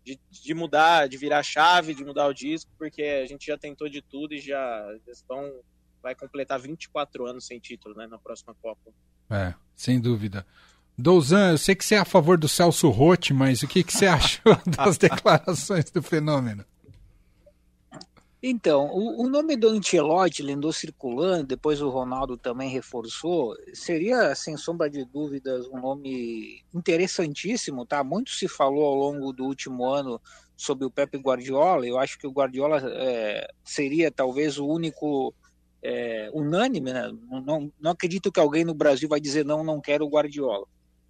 de, 0.04 0.18
de, 0.30 0.54
mudar, 0.54 1.08
de 1.08 1.16
virar 1.16 1.38
a 1.38 1.42
chave, 1.42 1.94
de 1.94 2.04
mudar 2.04 2.26
o 2.26 2.34
disco, 2.34 2.70
porque 2.78 3.02
a 3.02 3.26
gente 3.26 3.46
já 3.46 3.56
tentou 3.56 3.88
de 3.88 4.02
tudo 4.02 4.34
e 4.34 4.38
já 4.38 4.86
estão 5.08 5.52
vai 6.02 6.14
completar 6.14 6.60
24 6.60 7.26
anos 7.26 7.46
sem 7.46 7.58
título, 7.58 7.96
né, 7.96 8.06
na 8.06 8.16
próxima 8.16 8.54
Copa. 8.62 8.92
É, 9.28 9.52
sem 9.74 10.00
dúvida. 10.00 10.46
Douzan, 10.96 11.50
eu 11.50 11.58
sei 11.58 11.74
que 11.74 11.84
você 11.84 11.96
é 11.96 11.98
a 11.98 12.04
favor 12.04 12.38
do 12.38 12.48
Celso 12.48 12.88
Rotti, 12.90 13.34
mas 13.34 13.62
o 13.62 13.66
que, 13.68 13.82
que 13.82 13.92
você 13.92 14.06
achou 14.06 14.56
das 14.76 14.96
declarações 14.98 15.90
do 15.90 16.00
fenômeno? 16.00 16.64
Então, 18.42 18.86
o, 18.88 19.22
o, 19.22 19.28
nome 19.28 19.56
do 19.56 19.68
Ancelotti 19.68 20.42
ele 20.42 20.52
andou 20.52 20.72
circulando, 20.72 21.46
depois 21.46 21.80
o 21.80 21.88
Ronaldo 21.88 22.36
também 22.36 22.68
reforçou. 22.68 23.56
Seria, 23.72 24.34
sem 24.34 24.56
sombra 24.56 24.90
de 24.90 25.04
dúvidas, 25.04 25.66
um 25.68 25.80
nome 25.80 26.62
interessantíssimo, 26.72 27.86
tá? 27.86 28.04
Muito 28.04 28.30
se 28.30 28.46
falou 28.46 28.84
ao 28.84 28.94
longo 28.94 29.32
do 29.32 29.44
último 29.44 29.86
ano 29.86 30.20
sobre 30.54 30.84
o 30.84 30.90
Pepe 30.90 31.16
Guardiola. 31.16 31.86
Eu 31.86 31.98
acho 31.98 32.18
que 32.18 32.26
o 32.26 32.30
Guardiola 32.30 32.82
é, 32.84 33.48
seria 33.64 34.10
talvez 34.10 34.58
o 34.58 34.66
único 34.66 35.34
é, 35.82 36.30
unânime, 36.32 36.92
né? 36.92 37.10
Não, 37.30 37.72
não, 37.80 37.90
acredito 37.90 38.30
que 38.30 38.40
alguém 38.40 38.64
no 38.64 38.74
Brasil 38.74 39.08
vai 39.08 39.20
dizer 39.20 39.44
não, 39.44 39.64
não 39.64 39.80
quero 39.80 40.04
o 40.04 40.10
Guardiola. 40.10 40.66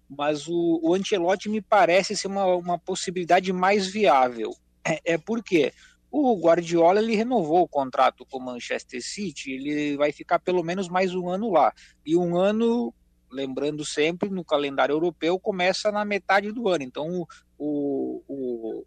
Mas 0.09 0.47
o, 0.47 0.79
o 0.81 1.49
me 1.49 1.61
parece 1.61 2.15
ser 2.15 2.27
uma, 2.27 2.45
uma 2.45 2.79
possibilidade 2.79 3.51
mais 3.51 3.85
viável. 3.85 4.55
É, 4.87 5.13
é 5.13 5.17
porque 5.17 5.73
o 6.11 6.39
Guardiola 6.39 6.99
ele 6.99 7.15
renovou 7.15 7.61
o 7.61 7.67
contrato 7.67 8.25
com 8.25 8.37
o 8.37 8.41
Manchester 8.41 9.03
City, 9.03 9.51
ele 9.51 9.97
vai 9.97 10.11
ficar 10.11 10.39
pelo 10.39 10.63
menos 10.63 10.87
mais 10.87 11.13
um 11.13 11.29
ano 11.29 11.51
lá. 11.51 11.73
E 12.05 12.15
um 12.15 12.37
ano, 12.37 12.93
lembrando 13.31 13.85
sempre, 13.85 14.29
no 14.29 14.43
calendário 14.43 14.93
europeu, 14.93 15.39
começa 15.39 15.91
na 15.91 16.05
metade 16.05 16.51
do 16.51 16.69
ano. 16.69 16.83
Então 16.83 17.27
o, 17.57 18.23
o, 18.27 18.85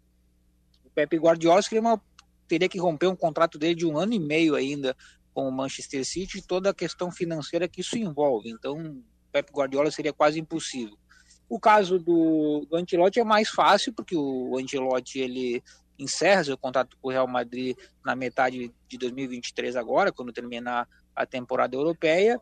o 0.83 0.89
Pepe 0.95 1.17
Guardiola 1.17 1.61
uma, 1.73 2.01
teria 2.47 2.67
que 2.67 2.79
romper 2.79 3.07
um 3.07 3.15
contrato 3.15 3.57
dele 3.57 3.75
de 3.75 3.85
um 3.85 3.97
ano 3.97 4.13
e 4.13 4.19
meio 4.19 4.55
ainda 4.55 4.95
com 5.33 5.47
o 5.47 5.51
Manchester 5.51 6.05
City 6.05 6.39
e 6.39 6.41
toda 6.41 6.71
a 6.71 6.73
questão 6.73 7.11
financeira 7.11 7.67
que 7.67 7.81
isso 7.81 7.97
envolve. 7.97 8.49
Então 8.49 9.01
Pepe 9.31 9.51
Guardiola 9.53 9.91
seria 9.91 10.11
quase 10.11 10.39
impossível. 10.39 10.97
O 11.47 11.59
caso 11.59 11.99
do, 11.99 12.65
do 12.69 12.77
Ancelotti 12.77 13.19
é 13.19 13.23
mais 13.23 13.49
fácil, 13.49 13.93
porque 13.93 14.15
o 14.15 14.57
Ancelotti 14.57 15.19
ele 15.19 15.61
encerra 15.97 16.43
seu 16.43 16.57
contrato 16.57 16.97
com 17.01 17.09
o 17.09 17.11
Real 17.11 17.27
Madrid 17.27 17.77
na 18.03 18.15
metade 18.15 18.73
de 18.87 18.97
2023 18.97 19.75
agora, 19.75 20.11
quando 20.11 20.33
terminar 20.33 20.87
a 21.15 21.25
temporada 21.25 21.75
europeia. 21.75 22.39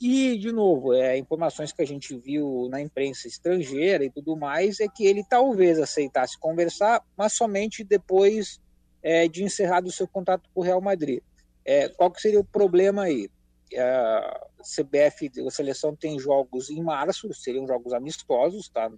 E, 0.00 0.38
de 0.38 0.50
novo, 0.50 0.94
é, 0.94 1.18
informações 1.18 1.72
que 1.72 1.82
a 1.82 1.86
gente 1.86 2.16
viu 2.16 2.68
na 2.70 2.80
imprensa 2.80 3.28
estrangeira 3.28 4.02
e 4.02 4.10
tudo 4.10 4.34
mais 4.34 4.80
é 4.80 4.88
que 4.88 5.04
ele 5.04 5.22
talvez 5.28 5.78
aceitasse 5.78 6.38
conversar, 6.38 7.04
mas 7.16 7.34
somente 7.34 7.84
depois 7.84 8.58
é, 9.02 9.28
de 9.28 9.42
encerrado 9.42 9.88
o 9.88 9.92
seu 9.92 10.08
contrato 10.08 10.48
com 10.54 10.60
o 10.60 10.64
Real 10.64 10.80
Madrid. 10.80 11.20
É, 11.64 11.88
qual 11.90 12.10
que 12.10 12.20
seria 12.20 12.40
o 12.40 12.44
problema 12.44 13.02
aí? 13.02 13.28
A 13.76 14.48
CBF, 14.62 15.30
a 15.46 15.50
seleção 15.50 15.94
tem 15.94 16.18
jogos 16.18 16.70
em 16.70 16.82
março, 16.82 17.32
seriam 17.34 17.66
jogos 17.66 17.92
amistosos, 17.92 18.68
tá? 18.68 18.90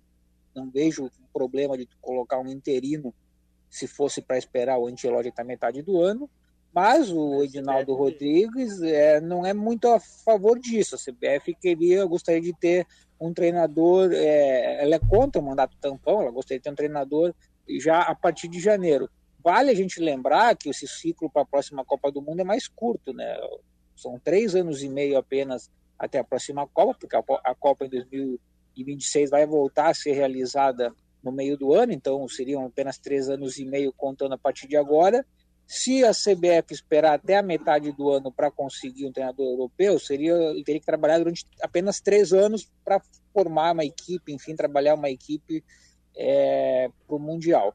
Não 0.55 0.71
vejo 0.71 1.11
problema 1.33 1.77
de 1.77 1.89
colocar 2.01 2.39
um 2.39 2.49
interino 2.49 3.13
se 3.73 3.87
fosse 3.87 4.21
para 4.21 4.37
esperar 4.37 4.79
o 4.79 4.87
Ancelotti 4.87 5.31
até 5.31 5.43
metade 5.43 5.81
do 5.81 5.99
ano, 5.99 6.29
mas 6.75 7.11
o 7.11 7.43
Edinaldo 7.43 7.95
Rodrigues 7.95 8.83
é, 8.83 9.19
não 9.19 9.47
é 9.47 9.55
muito 9.55 9.89
a 9.89 9.99
favor 9.99 10.59
disso. 10.59 10.95
A 10.95 10.99
CBF 10.99 11.55
queria, 11.55 12.05
gostaria 12.05 12.43
de 12.43 12.53
ter 12.53 12.87
um 13.19 13.33
treinador, 13.33 14.13
é, 14.13 14.83
ela 14.83 14.97
é 14.97 14.99
contra 14.99 15.41
o 15.41 15.45
mandato 15.45 15.75
tampão, 15.81 16.21
ela 16.21 16.31
gostaria 16.31 16.59
de 16.59 16.65
ter 16.65 16.71
um 16.71 16.75
treinador 16.75 17.35
já 17.81 18.03
a 18.03 18.15
partir 18.15 18.47
de 18.47 18.61
janeiro. 18.61 19.09
Vale 19.43 19.71
a 19.71 19.75
gente 19.75 20.01
lembrar 20.01 20.55
que 20.55 20.69
esse 20.69 20.87
ciclo 20.87 21.31
para 21.31 21.43
a 21.43 21.47
próxima 21.47 21.83
Copa 21.83 22.13
do 22.13 22.21
Mundo 22.21 22.41
é 22.41 22.45
mais 22.45 22.69
curto, 22.69 23.15
né? 23.15 23.35
São 23.97 24.19
três 24.19 24.55
anos 24.55 24.83
e 24.83 24.89
meio 24.89 25.17
apenas 25.17 25.71
até 25.99 26.19
a 26.19 26.25
próxima 26.25 26.67
Copa, 26.69 26.99
porque 27.01 27.17
a 27.17 27.55
Copa 27.55 27.87
em 27.87 27.89
2026 27.89 29.31
vai 29.31 29.47
voltar 29.47 29.89
a 29.89 29.95
ser 29.95 30.13
realizada 30.13 30.95
no 31.23 31.33
meio 31.33 31.57
do 31.57 31.73
ano, 31.73 31.93
então 31.93 32.27
seriam 32.29 32.67
apenas 32.67 32.99
três 32.99 33.29
anos 33.29 33.59
e 33.59 33.65
meio 33.65 33.93
contando 33.93 34.33
a 34.35 34.39
partir 34.39 34.67
de 34.67 34.77
agora. 34.77 35.25
Se 35.67 36.05
a 36.05 36.11
CBF 36.11 36.73
esperar 36.75 37.15
até 37.15 37.37
a 37.37 37.43
metade 37.43 37.93
do 37.93 38.11
ano 38.11 38.33
para 38.33 38.51
conseguir 38.51 39.07
um 39.07 39.13
treinador 39.13 39.47
europeu, 39.47 39.99
seria 39.99 40.35
ele 40.35 40.65
teria 40.65 40.81
que 40.81 40.87
trabalhar 40.87 41.19
durante 41.19 41.47
apenas 41.63 42.01
três 42.01 42.33
anos 42.33 42.71
para 42.85 43.01
formar 43.33 43.73
uma 43.73 43.85
equipe, 43.85 44.33
enfim, 44.33 44.57
trabalhar 44.57 44.95
uma 44.95 45.09
equipe 45.09 45.65
é, 46.17 46.91
para 47.07 47.17
o 47.17 47.19
Mundial. 47.19 47.75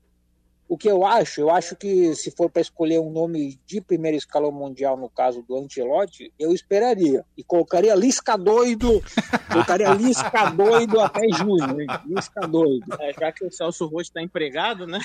O 0.69 0.77
que 0.77 0.89
eu 0.89 1.05
acho, 1.05 1.39
eu 1.39 1.50
acho 1.50 1.75
que 1.75 2.13
se 2.13 2.29
for 2.31 2.50
para 2.50 2.62
escolher 2.62 3.00
um 3.00 3.09
nome 3.09 3.57
de 3.65 3.79
primeiro 3.79 4.17
escalão 4.17 4.51
mundial, 4.51 4.97
no 4.97 5.09
caso 5.09 5.41
do 5.47 5.57
Ancelotti, 5.57 6.31
eu 6.38 6.51
esperaria. 6.51 7.24
E 7.38 7.43
colocaria 7.43 7.95
Lisca 7.95 8.38
doido, 8.38 9.01
colocaria 9.50 9.93
Lisca 9.93 10.50
doido 10.50 11.00
até 11.00 11.27
junho, 11.29 11.81
hein? 11.81 11.88
Lisca 12.05 12.41
doido. 12.47 12.86
É, 13.00 13.13
já 13.17 13.31
que 13.31 13.45
o 13.45 13.51
Celso 13.51 13.86
Rotti 13.86 14.09
está 14.09 14.21
empregado, 14.21 14.86
né? 14.86 15.00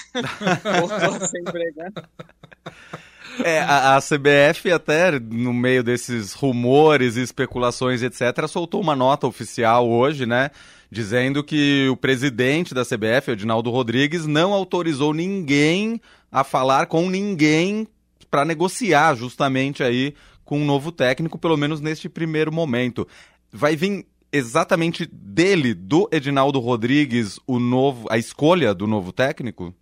Voltou 0.81 1.25
a 1.25 1.29
ser 1.29 1.39
empregado. 1.39 2.09
É, 3.45 3.61
a, 3.61 3.97
a, 3.97 4.01
CBF 4.01 4.71
até, 4.73 5.19
no 5.19 5.55
meio 5.55 5.83
desses 5.83 6.33
rumores 6.33 7.17
e 7.17 7.23
especulações, 7.23 8.03
etc., 8.03 8.47
soltou 8.49 8.81
uma 8.81 8.95
nota 8.95 9.27
oficial 9.27 9.89
hoje, 9.89 10.27
né? 10.27 10.51
Dizendo 10.93 11.43
que 11.43 11.89
o 11.89 11.97
presidente 11.97 12.75
da 12.75 12.85
CBF, 12.85 13.31
Edinaldo 13.31 13.71
Rodrigues, 13.71 14.27
não 14.27 14.53
autorizou 14.53 15.15
ninguém 15.15 15.99
a 16.31 16.45
falar 16.45 16.85
com 16.85 17.09
ninguém 17.09 17.89
para 18.31 18.45
negociar 18.45 19.15
justamente 19.15 19.83
aí 19.83 20.15
com 20.45 20.59
um 20.59 20.67
novo 20.67 20.93
técnico, 20.93 21.39
pelo 21.39 21.57
menos 21.57 21.81
neste 21.81 22.11
primeiro 22.11 22.53
momento. 22.53 23.09
Vai 23.51 23.75
vir 23.75 24.05
exatamente 24.31 25.07
dele, 25.11 25.73
do 25.73 26.11
Edinaldo 26.13 26.61
Rodrigues, 26.61 27.41
o 27.47 27.59
novo, 27.59 28.07
a 28.11 28.19
escolha 28.19 28.75
do 28.75 28.87
novo 28.87 29.15
técnico? 29.15 29.75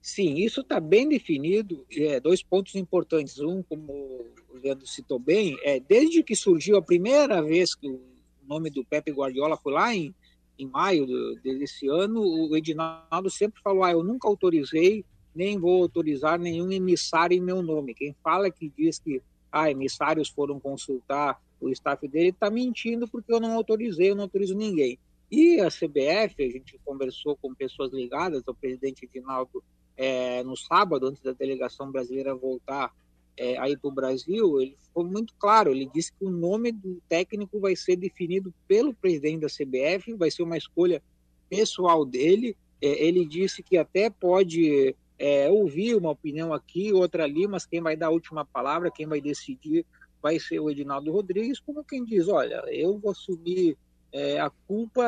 Sim, 0.00 0.36
isso 0.36 0.62
está 0.62 0.80
bem 0.80 1.06
definido. 1.06 1.84
É, 1.94 2.18
dois 2.20 2.42
pontos 2.42 2.74
importantes. 2.74 3.38
Um, 3.38 3.62
como 3.62 3.92
o 3.92 4.58
Leandro 4.62 4.86
citou 4.86 5.18
bem, 5.18 5.58
é 5.62 5.78
desde 5.78 6.22
que 6.22 6.34
surgiu 6.34 6.78
a 6.78 6.82
primeira 6.82 7.42
vez 7.42 7.74
que 7.74 7.86
o 7.86 8.13
nome 8.48 8.70
do 8.70 8.84
Pepe 8.84 9.12
Guardiola 9.12 9.56
foi 9.56 9.72
lá 9.72 9.94
em, 9.94 10.14
em 10.58 10.66
maio 10.66 11.06
desse 11.42 11.88
ano, 11.88 12.20
o 12.20 12.56
Edinaldo 12.56 13.30
sempre 13.30 13.60
falou: 13.62 13.84
ah, 13.84 13.92
eu 13.92 14.02
nunca 14.02 14.28
autorizei, 14.28 15.04
nem 15.34 15.58
vou 15.58 15.82
autorizar 15.82 16.38
nenhum 16.38 16.70
emissário 16.70 17.36
em 17.36 17.40
meu 17.40 17.62
nome. 17.62 17.94
Quem 17.94 18.14
fala 18.22 18.50
que 18.50 18.72
diz 18.76 18.98
que 18.98 19.22
ah, 19.50 19.70
emissários 19.70 20.28
foram 20.28 20.58
consultar 20.58 21.40
o 21.60 21.70
staff 21.70 22.06
dele 22.08 22.28
está 22.28 22.50
mentindo 22.50 23.08
porque 23.08 23.32
eu 23.32 23.40
não 23.40 23.52
autorizei, 23.52 24.10
eu 24.10 24.14
não 24.14 24.24
autorizo 24.24 24.54
ninguém. 24.54 24.98
E 25.30 25.60
a 25.60 25.68
CBF, 25.68 26.42
a 26.44 26.50
gente 26.50 26.78
conversou 26.84 27.36
com 27.36 27.54
pessoas 27.54 27.92
ligadas 27.92 28.42
ao 28.46 28.54
presidente 28.54 29.04
Edinaldo 29.04 29.62
é, 29.96 30.42
no 30.42 30.56
sábado, 30.56 31.06
antes 31.06 31.22
da 31.22 31.32
delegação 31.32 31.90
brasileira 31.90 32.34
voltar 32.34 32.92
é, 33.36 33.58
aí 33.58 33.76
para 33.76 33.88
o 33.88 33.94
Brasil, 33.94 34.60
ele 34.60 34.76
foi 34.92 35.04
muito 35.04 35.34
claro. 35.38 35.70
Ele 35.70 35.90
disse 35.92 36.12
que 36.12 36.24
o 36.24 36.30
nome 36.30 36.72
do 36.72 37.00
técnico 37.08 37.60
vai 37.60 37.74
ser 37.74 37.96
definido 37.96 38.52
pelo 38.66 38.94
presidente 38.94 39.40
da 39.40 39.48
CBF, 39.48 40.14
vai 40.14 40.30
ser 40.30 40.42
uma 40.42 40.56
escolha 40.56 41.02
pessoal 41.48 42.04
dele. 42.04 42.56
É, 42.80 43.04
ele 43.04 43.24
disse 43.24 43.62
que 43.62 43.76
até 43.76 44.08
pode 44.08 44.94
é, 45.18 45.50
ouvir 45.50 45.96
uma 45.96 46.10
opinião 46.10 46.52
aqui, 46.52 46.92
outra 46.92 47.24
ali, 47.24 47.46
mas 47.46 47.66
quem 47.66 47.80
vai 47.80 47.96
dar 47.96 48.06
a 48.06 48.10
última 48.10 48.44
palavra, 48.44 48.90
quem 48.90 49.06
vai 49.06 49.20
decidir, 49.20 49.84
vai 50.22 50.38
ser 50.38 50.60
o 50.60 50.70
Edinaldo 50.70 51.12
Rodrigues, 51.12 51.60
como 51.60 51.84
quem 51.84 52.04
diz: 52.04 52.28
olha, 52.28 52.64
eu 52.68 52.98
vou 52.98 53.10
assumir 53.10 53.76
é, 54.12 54.40
a 54.40 54.48
culpa, 54.48 55.04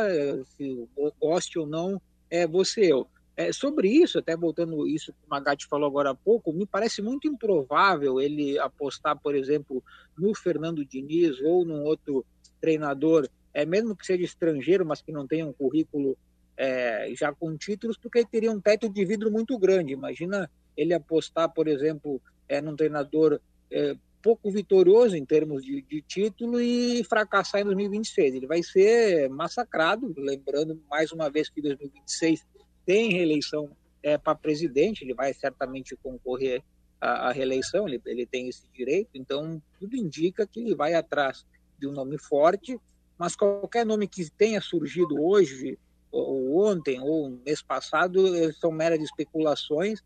se 0.57 0.89
goste 1.21 1.59
ou 1.59 1.67
não, 1.67 2.01
é 2.29 2.47
você 2.47 2.93
eu. 2.93 3.07
É, 3.37 3.53
sobre 3.53 3.89
isso, 3.89 4.19
até 4.19 4.35
voltando 4.35 4.89
isso 4.89 5.13
que 5.13 5.19
o 5.27 5.29
Magatti 5.29 5.67
falou 5.67 5.87
agora 5.87 6.11
há 6.11 6.15
pouco, 6.15 6.55
me 6.55 6.65
parece 6.65 7.03
muito 7.03 7.29
improvável 7.29 8.19
ele 8.19 8.59
apostar, 8.59 9.19
por 9.19 9.35
exemplo, 9.35 9.85
no 10.17 10.35
Fernando 10.35 10.85
Diniz 10.87 11.39
ou 11.43 11.63
num 11.63 11.83
outro 11.85 12.25
treinador, 12.61 13.29
é, 13.53 13.67
mesmo 13.67 13.95
que 13.95 14.07
seja 14.07 14.25
estrangeiro, 14.25 14.87
mas 14.87 15.03
que 15.03 15.13
não 15.13 15.27
tenha 15.27 15.47
um 15.47 15.53
currículo 15.53 16.17
é, 16.57 17.13
já 17.15 17.31
com 17.31 17.55
títulos, 17.59 17.99
porque 17.99 18.19
ele 18.21 18.29
teria 18.31 18.51
um 18.51 18.61
teto 18.61 18.89
de 18.89 19.05
vidro 19.05 19.31
muito 19.31 19.59
grande. 19.59 19.93
Imagina 19.93 20.51
ele 20.75 20.95
apostar, 20.95 21.53
por 21.53 21.69
exemplo, 21.69 22.21
é, 22.49 22.63
num 22.63 22.75
treinador 22.75 23.39
é, 23.71 23.95
pouco 24.23 24.51
vitorioso 24.51 25.15
em 25.15 25.25
termos 25.25 25.63
de, 25.63 25.83
de, 25.83 26.03
título 26.03 26.61
e 26.61 27.05
fracassar 27.05 27.61
em 27.61 27.65
2026. 27.65 28.35
Ele 28.35 28.47
vai 28.47 28.63
ser 28.63 29.29
massacrado, 29.29 30.13
lembrando 30.17 30.81
mais 30.91 31.13
uma 31.13 31.31
vez 31.31 31.49
que 31.49 31.61
2026 31.61 32.45
tem 32.87 33.13
reeleição 33.13 33.71
é, 34.03 34.17
para 34.17 34.35
presidente, 34.35 35.03
ele 35.03 35.13
vai 35.13 35.35
certamente 35.35 35.97
concorrer 35.97 36.63
à, 37.01 37.29
à 37.29 37.33
reeleição, 37.33 37.89
ele, 37.89 38.01
ele 38.07 38.25
tem 38.25 38.49
esse 38.49 38.63
direito, 38.73 39.11
então 39.15 39.61
tudo 39.79 39.97
indica 39.97 40.47
que 40.47 40.61
ele 40.61 40.75
vai 40.75 40.95
atrás 40.95 41.45
de 41.79 41.87
um 41.87 41.93
nome 41.93 42.17
forte, 42.17 42.81
mas 43.19 43.35
qualquer 43.35 43.85
nome 43.85 44.07
que 44.07 44.31
tenha 44.31 44.61
surgido 44.61 45.21
hoje, 45.21 45.79
ou 46.11 46.65
ontem, 46.65 47.01
ou 47.01 47.31
mês 47.45 47.61
passado, 47.61 48.35
eh, 48.37 48.53
são 48.53 48.71
meras 48.71 49.01
especulações, 49.01 50.01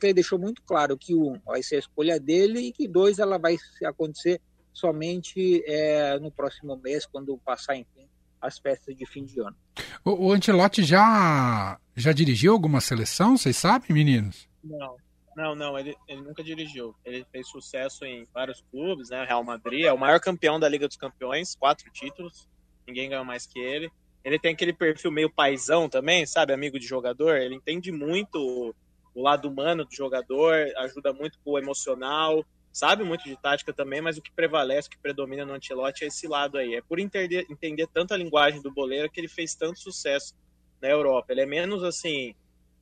que 0.00 0.06
ele 0.06 0.14
deixou 0.14 0.38
muito 0.38 0.62
claro 0.62 0.96
que 0.96 1.14
um 1.14 1.38
vai 1.44 1.62
ser 1.62 1.76
a 1.76 1.80
escolha 1.80 2.18
dele 2.18 2.60
e 2.60 2.72
que 2.72 2.88
dois 2.88 3.18
ela 3.18 3.38
vai 3.38 3.56
acontecer 3.84 4.40
somente 4.72 5.62
é, 5.66 6.18
no 6.18 6.30
próximo 6.30 6.76
mês, 6.76 7.06
quando 7.06 7.36
passar, 7.38 7.76
enfim, 7.76 8.08
as 8.42 8.58
festas 8.58 8.96
de 8.96 9.06
fim 9.06 9.24
de 9.24 9.40
ano. 9.40 9.56
O, 10.04 10.26
o 10.26 10.32
Ancelotti 10.32 10.82
já, 10.82 11.78
já 11.96 12.12
dirigiu 12.12 12.52
alguma 12.52 12.80
seleção, 12.80 13.36
vocês 13.36 13.56
sabem, 13.56 13.88
meninos? 13.90 14.48
Não, 14.62 14.96
não, 15.36 15.54
não, 15.54 15.78
ele, 15.78 15.96
ele 16.08 16.20
nunca 16.20 16.42
dirigiu. 16.42 16.94
Ele 17.04 17.24
fez 17.30 17.48
sucesso 17.48 18.04
em 18.04 18.26
vários 18.34 18.62
clubes, 18.70 19.10
né? 19.10 19.24
Real 19.24 19.44
Madrid 19.44 19.84
é 19.84 19.92
o 19.92 19.98
maior 19.98 20.18
campeão 20.18 20.58
da 20.58 20.68
Liga 20.68 20.88
dos 20.88 20.96
Campeões, 20.96 21.54
quatro 21.54 21.90
títulos, 21.92 22.48
ninguém 22.86 23.08
ganhou 23.08 23.24
mais 23.24 23.46
que 23.46 23.60
ele. 23.60 23.90
Ele 24.24 24.38
tem 24.38 24.52
aquele 24.52 24.72
perfil 24.72 25.10
meio 25.10 25.30
paisão 25.30 25.88
também, 25.88 26.26
sabe? 26.26 26.52
Amigo 26.52 26.78
de 26.78 26.86
jogador. 26.86 27.36
Ele 27.36 27.54
entende 27.54 27.90
muito 27.90 28.74
o 29.14 29.22
lado 29.22 29.48
humano 29.48 29.84
do 29.84 29.94
jogador, 29.94 30.54
ajuda 30.78 31.12
muito 31.12 31.38
com 31.44 31.52
o 31.52 31.58
emocional 31.58 32.44
sabe 32.72 33.04
muito 33.04 33.24
de 33.24 33.36
tática 33.36 33.72
também, 33.72 34.00
mas 34.00 34.16
o 34.16 34.22
que 34.22 34.32
prevalece, 34.32 34.88
o 34.88 34.90
que 34.90 34.98
predomina 34.98 35.44
no 35.44 35.54
Ancelotti 35.54 36.04
é 36.04 36.06
esse 36.08 36.26
lado 36.26 36.58
aí. 36.58 36.74
É 36.74 36.82
por 36.82 36.98
entender, 36.98 37.46
entender 37.50 37.86
tanto 37.86 38.14
a 38.14 38.16
linguagem 38.16 38.62
do 38.62 38.72
boleiro 38.72 39.10
que 39.10 39.20
ele 39.20 39.28
fez 39.28 39.54
tanto 39.54 39.78
sucesso 39.78 40.34
na 40.80 40.88
Europa. 40.88 41.32
Ele 41.32 41.42
é 41.42 41.46
menos 41.46 41.84
assim, 41.84 42.34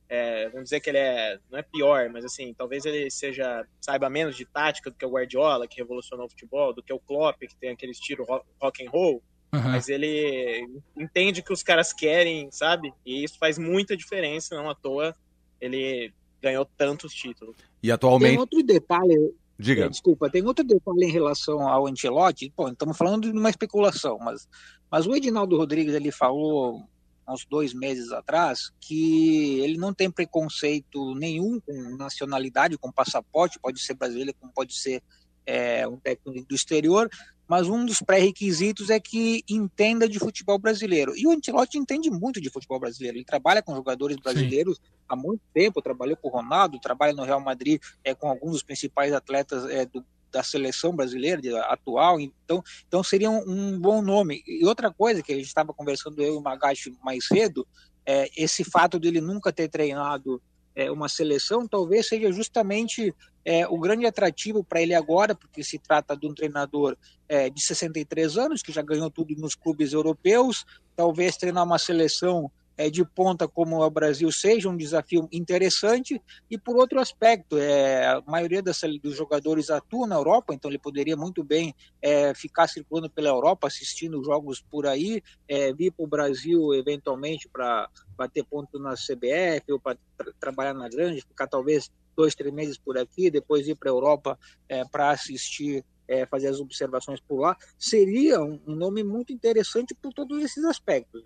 é, 0.07 0.49
vamos 0.49 0.65
dizer 0.65 0.79
que 0.79 0.89
ele 0.89 0.97
é, 0.97 1.37
não 1.49 1.59
é 1.59 1.61
pior, 1.61 2.09
mas 2.09 2.23
assim, 2.23 2.53
talvez 2.53 2.85
ele 2.85 3.11
seja, 3.11 3.65
saiba 3.79 4.09
menos 4.09 4.35
de 4.35 4.45
tática 4.45 4.89
do 4.89 4.97
que 4.97 5.05
o 5.05 5.11
Guardiola, 5.11 5.67
que 5.67 5.77
revolucionou 5.77 6.25
o 6.25 6.29
futebol, 6.29 6.73
do 6.73 6.81
que 6.81 6.93
o 6.93 6.99
Klopp, 6.99 7.39
que 7.39 7.55
tem 7.57 7.71
aquele 7.71 7.91
estilo 7.91 8.23
rock, 8.23 8.45
rock 8.61 8.85
and 8.85 8.89
roll. 8.89 9.23
Uhum. 9.53 9.61
Mas 9.63 9.89
ele 9.89 10.65
entende 10.95 11.43
que 11.43 11.51
os 11.51 11.61
caras 11.61 11.91
querem, 11.91 12.49
sabe? 12.51 12.93
E 13.05 13.23
isso 13.23 13.37
faz 13.37 13.57
muita 13.57 13.97
diferença, 13.97 14.55
não 14.55 14.69
à 14.69 14.75
toa 14.75 15.13
ele 15.61 16.11
ganhou 16.41 16.65
tantos 16.65 17.13
títulos. 17.13 17.55
E 17.83 17.91
atualmente. 17.91 18.31
Tem 18.31 18.39
outro 18.39 18.63
detalhe, 18.63 19.33
Diga. 19.61 19.85
É, 19.85 19.89
desculpa, 19.89 20.29
tem 20.29 20.43
outro 20.43 20.65
detalhe 20.65 21.05
em 21.05 21.11
relação 21.11 21.67
ao 21.67 21.85
Ancelotti. 21.85 22.51
Pô, 22.55 22.67
estamos 22.67 22.97
falando 22.97 23.31
de 23.31 23.37
uma 23.37 23.49
especulação, 23.49 24.17
mas, 24.17 24.49
mas 24.89 25.05
o 25.05 25.15
Edinaldo 25.15 25.55
Rodrigues 25.55 25.93
ele 25.93 26.11
falou 26.11 26.83
uns 27.29 27.45
dois 27.45 27.71
meses 27.71 28.11
atrás 28.11 28.71
que 28.79 29.59
ele 29.59 29.77
não 29.77 29.93
tem 29.93 30.09
preconceito 30.09 31.13
nenhum 31.13 31.59
com 31.59 31.95
nacionalidade, 31.95 32.77
com 32.77 32.91
passaporte, 32.91 33.59
pode 33.59 33.79
ser 33.79 33.93
brasileiro, 33.93 34.33
como 34.39 34.51
pode 34.51 34.73
ser 34.73 35.03
é, 35.45 35.87
um 35.87 35.97
técnico 35.97 36.47
do 36.47 36.55
exterior, 36.55 37.09
mas 37.47 37.67
um 37.67 37.85
dos 37.85 38.01
pré-requisitos 38.01 38.89
é 38.89 38.99
que 38.99 39.43
entenda 39.49 40.07
de 40.07 40.19
futebol 40.19 40.57
brasileiro. 40.57 41.13
E 41.17 41.27
o 41.27 41.31
Ancelotti 41.31 41.77
entende 41.77 42.09
muito 42.09 42.39
de 42.39 42.49
futebol 42.49 42.79
brasileiro. 42.79 43.17
Ele 43.17 43.25
trabalha 43.25 43.61
com 43.61 43.75
jogadores 43.75 44.15
brasileiros 44.17 44.77
Sim. 44.77 44.83
há 45.09 45.15
muito 45.15 45.41
tempo, 45.53 45.81
trabalhou 45.81 46.15
com 46.15 46.29
o 46.29 46.31
Ronaldo, 46.31 46.79
trabalha 46.79 47.13
no 47.13 47.23
Real 47.23 47.41
Madrid 47.41 47.81
é, 48.03 48.15
com 48.15 48.29
alguns 48.29 48.53
dos 48.53 48.63
principais 48.63 49.11
atletas 49.11 49.69
é, 49.69 49.85
do, 49.85 50.05
da 50.31 50.41
seleção 50.41 50.95
brasileira 50.95 51.41
de, 51.41 51.53
atual, 51.53 52.19
então, 52.19 52.63
então 52.87 53.03
seria 53.03 53.29
um, 53.29 53.43
um, 53.45 53.79
bom 53.79 54.01
nome. 54.01 54.41
E 54.47 54.65
outra 54.65 54.91
coisa 54.91 55.21
que 55.21 55.33
a 55.33 55.35
gente 55.35 55.47
estava 55.47 55.73
conversando 55.73 56.21
eu 56.21 56.35
e 56.35 56.37
o 56.37 56.41
Magashi 56.41 56.95
mais 57.03 57.27
cedo, 57.27 57.67
é 58.05 58.29
esse 58.35 58.63
fato 58.63 58.99
dele 58.99 59.21
nunca 59.21 59.51
ter 59.51 59.67
treinado 59.67 60.41
é, 60.75 60.89
uma 60.89 61.09
seleção, 61.09 61.67
talvez 61.67 62.07
seja 62.07 62.31
justamente 62.31 63.13
é, 63.43 63.67
o 63.67 63.77
grande 63.79 64.05
atrativo 64.05 64.63
para 64.63 64.81
ele 64.81 64.93
agora, 64.93 65.33
porque 65.35 65.63
se 65.63 65.79
trata 65.79 66.15
de 66.15 66.27
um 66.27 66.33
treinador 66.33 66.95
é, 67.27 67.49
de 67.49 67.61
63 67.61 68.37
anos, 68.37 68.61
que 68.61 68.71
já 68.71 68.81
ganhou 68.81 69.09
tudo 69.09 69.35
nos 69.35 69.55
clubes 69.55 69.93
europeus, 69.93 70.65
talvez 70.95 71.37
treinar 71.37 71.63
uma 71.63 71.79
seleção 71.79 72.51
é, 72.77 72.89
de 72.89 73.05
ponta 73.05 73.47
como 73.47 73.81
o 73.81 73.89
Brasil 73.89 74.31
seja 74.31 74.69
um 74.69 74.77
desafio 74.77 75.27
interessante, 75.31 76.21
e 76.49 76.57
por 76.57 76.77
outro 76.77 76.99
aspecto, 76.99 77.57
é, 77.57 78.05
a 78.05 78.21
maioria 78.25 78.61
das, 78.61 78.79
dos 79.01 79.15
jogadores 79.15 79.69
atua 79.69 80.07
na 80.07 80.15
Europa, 80.15 80.53
então 80.53 80.69
ele 80.69 80.79
poderia 80.79 81.15
muito 81.15 81.43
bem 81.43 81.73
é, 82.01 82.33
ficar 82.33 82.67
circulando 82.67 83.09
pela 83.09 83.29
Europa, 83.29 83.67
assistindo 83.67 84.23
jogos 84.23 84.61
por 84.61 84.87
aí, 84.87 85.21
é, 85.47 85.73
vir 85.73 85.91
para 85.91 86.05
o 86.05 86.07
Brasil 86.07 86.73
eventualmente 86.73 87.47
para 87.49 87.89
bater 88.17 88.43
ponto 88.43 88.79
na 88.79 88.93
CBF 88.93 89.71
ou 89.71 89.79
para 89.79 89.97
tra 90.17 90.31
trabalhar 90.39 90.73
na 90.73 90.89
grande, 90.89 91.21
ficar 91.21 91.47
talvez 91.47 91.91
dois, 92.15 92.35
três 92.35 92.53
meses 92.53 92.77
por 92.77 92.97
aqui, 92.97 93.29
depois 93.29 93.67
ir 93.67 93.75
para 93.75 93.89
a 93.89 93.93
Europa 93.93 94.39
é, 94.67 94.83
para 94.85 95.11
assistir 95.11 95.83
é, 96.07 96.25
fazer 96.25 96.47
as 96.47 96.59
observações 96.59 97.21
por 97.21 97.39
lá, 97.39 97.55
seria 97.79 98.41
um, 98.41 98.59
nome 98.65 99.01
muito 99.01 99.31
interessante 99.31 99.95
por 99.95 100.13
todos 100.13 100.43
esses 100.43 100.63
aspectos. 100.65 101.23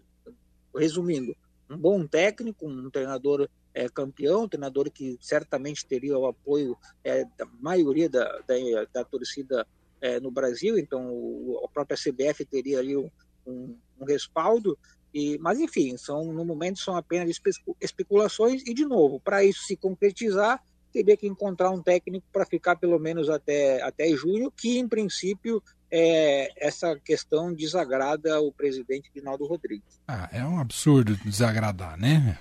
Resumindo, 0.76 1.36
um 1.70 1.78
bom 1.78 2.06
técnico, 2.06 2.68
um 2.68 2.90
treinador 2.90 3.50
é, 3.74 3.90
campeão, 3.90 4.44
um 4.44 4.48
treinador 4.48 4.90
que 4.92 5.18
certamente 5.20 5.86
teria 5.86 6.18
o 6.18 6.28
apoio 6.28 6.78
é, 7.04 7.26
da 7.38 7.46
maioria 7.60 8.10
da, 8.10 8.24
da, 8.48 8.56
da 8.94 9.04
torcida 9.04 9.66
é, 10.02 10.20
no 10.20 10.32
Brasil, 10.32 10.78
então 10.78 11.10
o, 11.10 11.62
a 11.66 11.68
própria 11.70 11.98
CBF 11.98 12.46
teria 12.46 12.80
ali 12.80 12.96
um, 12.96 13.10
um, 13.46 13.78
um 14.00 14.06
respaldo, 14.06 14.78
e, 15.14 15.38
mas 15.40 15.60
enfim, 15.60 15.98
são 15.98 16.32
no 16.32 16.46
momento 16.46 16.80
são 16.80 16.96
apenas 16.96 17.40
especulações 17.82 18.62
e 18.66 18.74
de 18.74 18.86
novo, 18.86 19.20
para 19.20 19.44
isso 19.44 19.64
se 19.64 19.76
concretizar, 19.76 20.62
teria 20.92 21.18
que 21.18 21.28
encontrar 21.28 21.72
um 21.72 21.82
técnico 21.82 22.26
para 22.32 22.46
ficar 22.46 22.78
pelo 22.78 22.98
menos 23.00 23.30
até, 23.30 23.82
até 23.82 24.08
junho, 24.10 24.50
que 24.52 24.78
em 24.78 24.88
princípio 24.88 25.62
é, 25.92 26.52
essa 26.58 26.96
questão 27.04 27.54
desagrada 27.54 28.42
o 28.42 28.52
presidente 28.52 29.10
Rinaldo 29.14 29.46
Rodrigues. 29.46 30.00
Ah, 30.08 30.30
é 30.32 30.44
um 30.44 30.60
absurdo 30.60 31.16
desagradar, 31.18 31.98
né? 31.98 32.38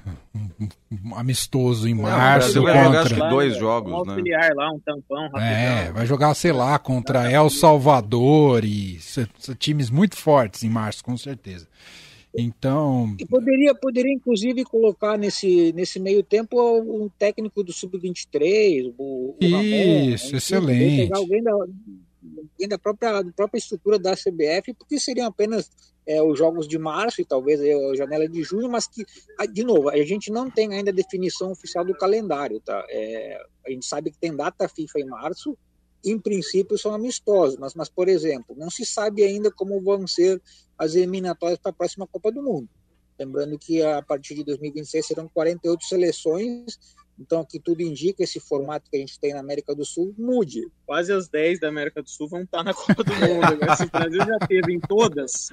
Um 0.90 1.14
amistoso 1.14 1.88
em 1.88 1.94
março 1.94 2.54
contra. 2.54 2.74
jogar, 2.74 3.00
acho 3.02 3.14
que 3.14 3.28
dois 3.28 3.56
Um 3.56 3.60
jogos, 3.60 3.92
né? 3.92 3.98
auxiliar 3.98 4.54
lá, 4.54 4.70
um 4.72 4.78
tampão 4.80 5.22
rapidão. 5.24 5.42
É, 5.42 5.92
vai 5.92 6.06
jogar, 6.06 6.34
sei 6.34 6.52
lá, 6.52 6.78
contra 6.78 7.30
El 7.30 7.50
Salvador 7.50 8.64
e 8.64 8.98
times 9.58 9.90
muito 9.90 10.16
fortes 10.16 10.62
em 10.62 10.68
março, 10.68 11.04
com 11.04 11.16
certeza. 11.16 11.68
Então, 12.36 13.14
E 13.18 13.24
poderia, 13.24 13.74
poderia 13.74 14.12
inclusive 14.12 14.64
colocar 14.64 15.16
nesse, 15.16 15.72
nesse 15.72 16.00
meio 16.00 16.20
tempo 16.22 16.56
um 16.80 17.08
técnico 17.16 17.62
do 17.62 17.72
Sub-23, 17.72 18.92
o, 18.98 19.36
o 19.40 19.50
Ramon, 19.50 20.10
Isso, 20.10 20.32
né? 20.32 20.38
excelente. 20.38 21.02
Pegar 21.04 21.18
alguém 21.18 21.42
da, 21.42 21.52
alguém 22.52 22.68
da, 22.68 22.78
própria, 22.78 23.22
da 23.22 23.32
própria 23.32 23.58
estrutura 23.58 23.98
da 23.98 24.14
CBF, 24.14 24.74
porque 24.74 24.98
seriam 24.98 25.26
apenas 25.26 25.70
é, 26.06 26.22
os 26.22 26.38
jogos 26.38 26.68
de 26.68 26.78
março 26.78 27.20
e 27.20 27.24
talvez 27.24 27.60
aí 27.60 27.72
a 27.72 27.94
janela 27.94 28.28
de 28.28 28.42
junho, 28.42 28.68
mas 28.68 28.86
que, 28.86 29.04
ah, 29.38 29.46
de 29.46 29.64
novo, 29.64 29.88
a 29.88 30.04
gente 30.04 30.30
não 30.30 30.50
tem 30.50 30.72
ainda 30.74 30.90
a 30.90 30.94
definição 30.94 31.50
oficial 31.50 31.84
do 31.84 31.94
calendário. 31.94 32.60
Tá? 32.60 32.84
É, 32.88 33.42
a 33.66 33.70
gente 33.70 33.86
sabe 33.86 34.10
que 34.10 34.18
tem 34.18 34.34
data 34.34 34.68
FIFA 34.68 35.00
em 35.00 35.06
março, 35.06 35.56
em 36.04 36.18
princípio 36.18 36.76
são 36.76 36.94
amistosos, 36.94 37.56
mas, 37.56 37.74
mas, 37.74 37.88
por 37.88 38.08
exemplo, 38.08 38.54
não 38.56 38.70
se 38.70 38.84
sabe 38.84 39.24
ainda 39.24 39.50
como 39.50 39.80
vão 39.80 40.06
ser 40.06 40.40
as 40.76 40.94
eliminatórias 40.94 41.58
para 41.58 41.70
a 41.70 41.74
próxima 41.74 42.06
Copa 42.06 42.30
do 42.30 42.42
Mundo. 42.42 42.68
Lembrando 43.18 43.58
que 43.58 43.80
a 43.82 44.02
partir 44.02 44.34
de 44.34 44.44
2026 44.44 45.06
serão 45.06 45.28
48 45.28 45.84
seleções, 45.84 46.78
então 47.18 47.40
aqui 47.40 47.58
tudo 47.60 47.80
indica 47.82 48.22
esse 48.24 48.40
formato 48.40 48.90
que 48.90 48.96
a 48.96 49.00
gente 49.00 49.18
tem 49.20 49.32
na 49.32 49.40
América 49.40 49.74
do 49.74 49.84
Sul 49.84 50.14
mude. 50.18 50.60
Quase 50.86 51.12
as 51.12 51.28
10 51.28 51.60
da 51.60 51.68
América 51.68 52.02
do 52.02 52.10
Sul 52.10 52.28
vão 52.28 52.42
estar 52.42 52.62
na 52.64 52.74
Copa 52.74 53.02
do 53.04 53.14
Mundo. 53.14 53.44
Agora, 53.44 53.76
Se 53.76 53.84
o 53.84 53.90
Brasil 53.90 54.20
já 54.24 54.38
teve 54.46 54.72
em 54.72 54.80
todas, 54.80 55.48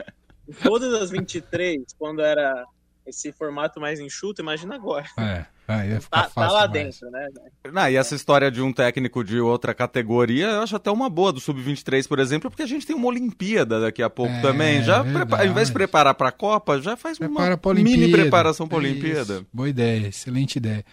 em 0.48 0.54
todas 0.64 0.94
as 1.02 1.10
23, 1.12 1.84
quando 1.98 2.22
era 2.22 2.66
esse 3.06 3.32
formato 3.32 3.80
mais 3.82 4.00
enxuto, 4.00 4.42
imagina 4.42 4.76
agora. 4.76 5.06
é, 5.18 6.00
ficar 6.00 6.24
Tá, 6.28 6.30
tá 6.30 6.52
lá 6.52 6.68
demais. 6.68 7.00
dentro, 7.00 7.10
né? 7.12 7.28
Não, 7.72 7.90
e 7.90 7.96
essa 7.96 8.14
história 8.14 8.52
de 8.52 8.62
um 8.62 8.72
técnico 8.72 9.24
de 9.24 9.40
outra 9.40 9.74
categoria, 9.74 10.46
eu 10.48 10.62
acho 10.62 10.76
até 10.76 10.92
uma 10.92 11.10
boa 11.10 11.32
do 11.34 11.40
Sub-23, 11.40 12.08
por 12.08 12.20
exemplo, 12.20 12.50
porque 12.50 12.62
a 12.62 12.68
gente 12.68 12.86
tem 12.86 12.96
uma 12.96 13.08
Olimpíada 13.08 13.80
daqui 13.82 14.04
a 14.04 14.10
pouco 14.10 14.32
É, 14.34 14.42
também. 14.42 14.84
Já 14.84 15.04
prepa- 15.04 15.40
ao 15.40 15.46
invés 15.48 15.68
de 15.70 15.74
preparar 15.74 16.14
para 16.14 16.30
a 16.30 16.32
Copa, 16.32 16.80
já 16.82 16.96
faz 16.96 17.18
Prepara 17.18 17.60
uma 17.64 17.74
mini 17.74 18.12
preparação 18.12 18.68
para 18.68 18.78
a 18.78 18.82
Isso, 18.82 18.92
Olimpíada. 18.92 19.46
Boa 19.52 19.68
ideia, 19.70 20.08
excelente 20.08 20.58
ideia. 20.58 20.86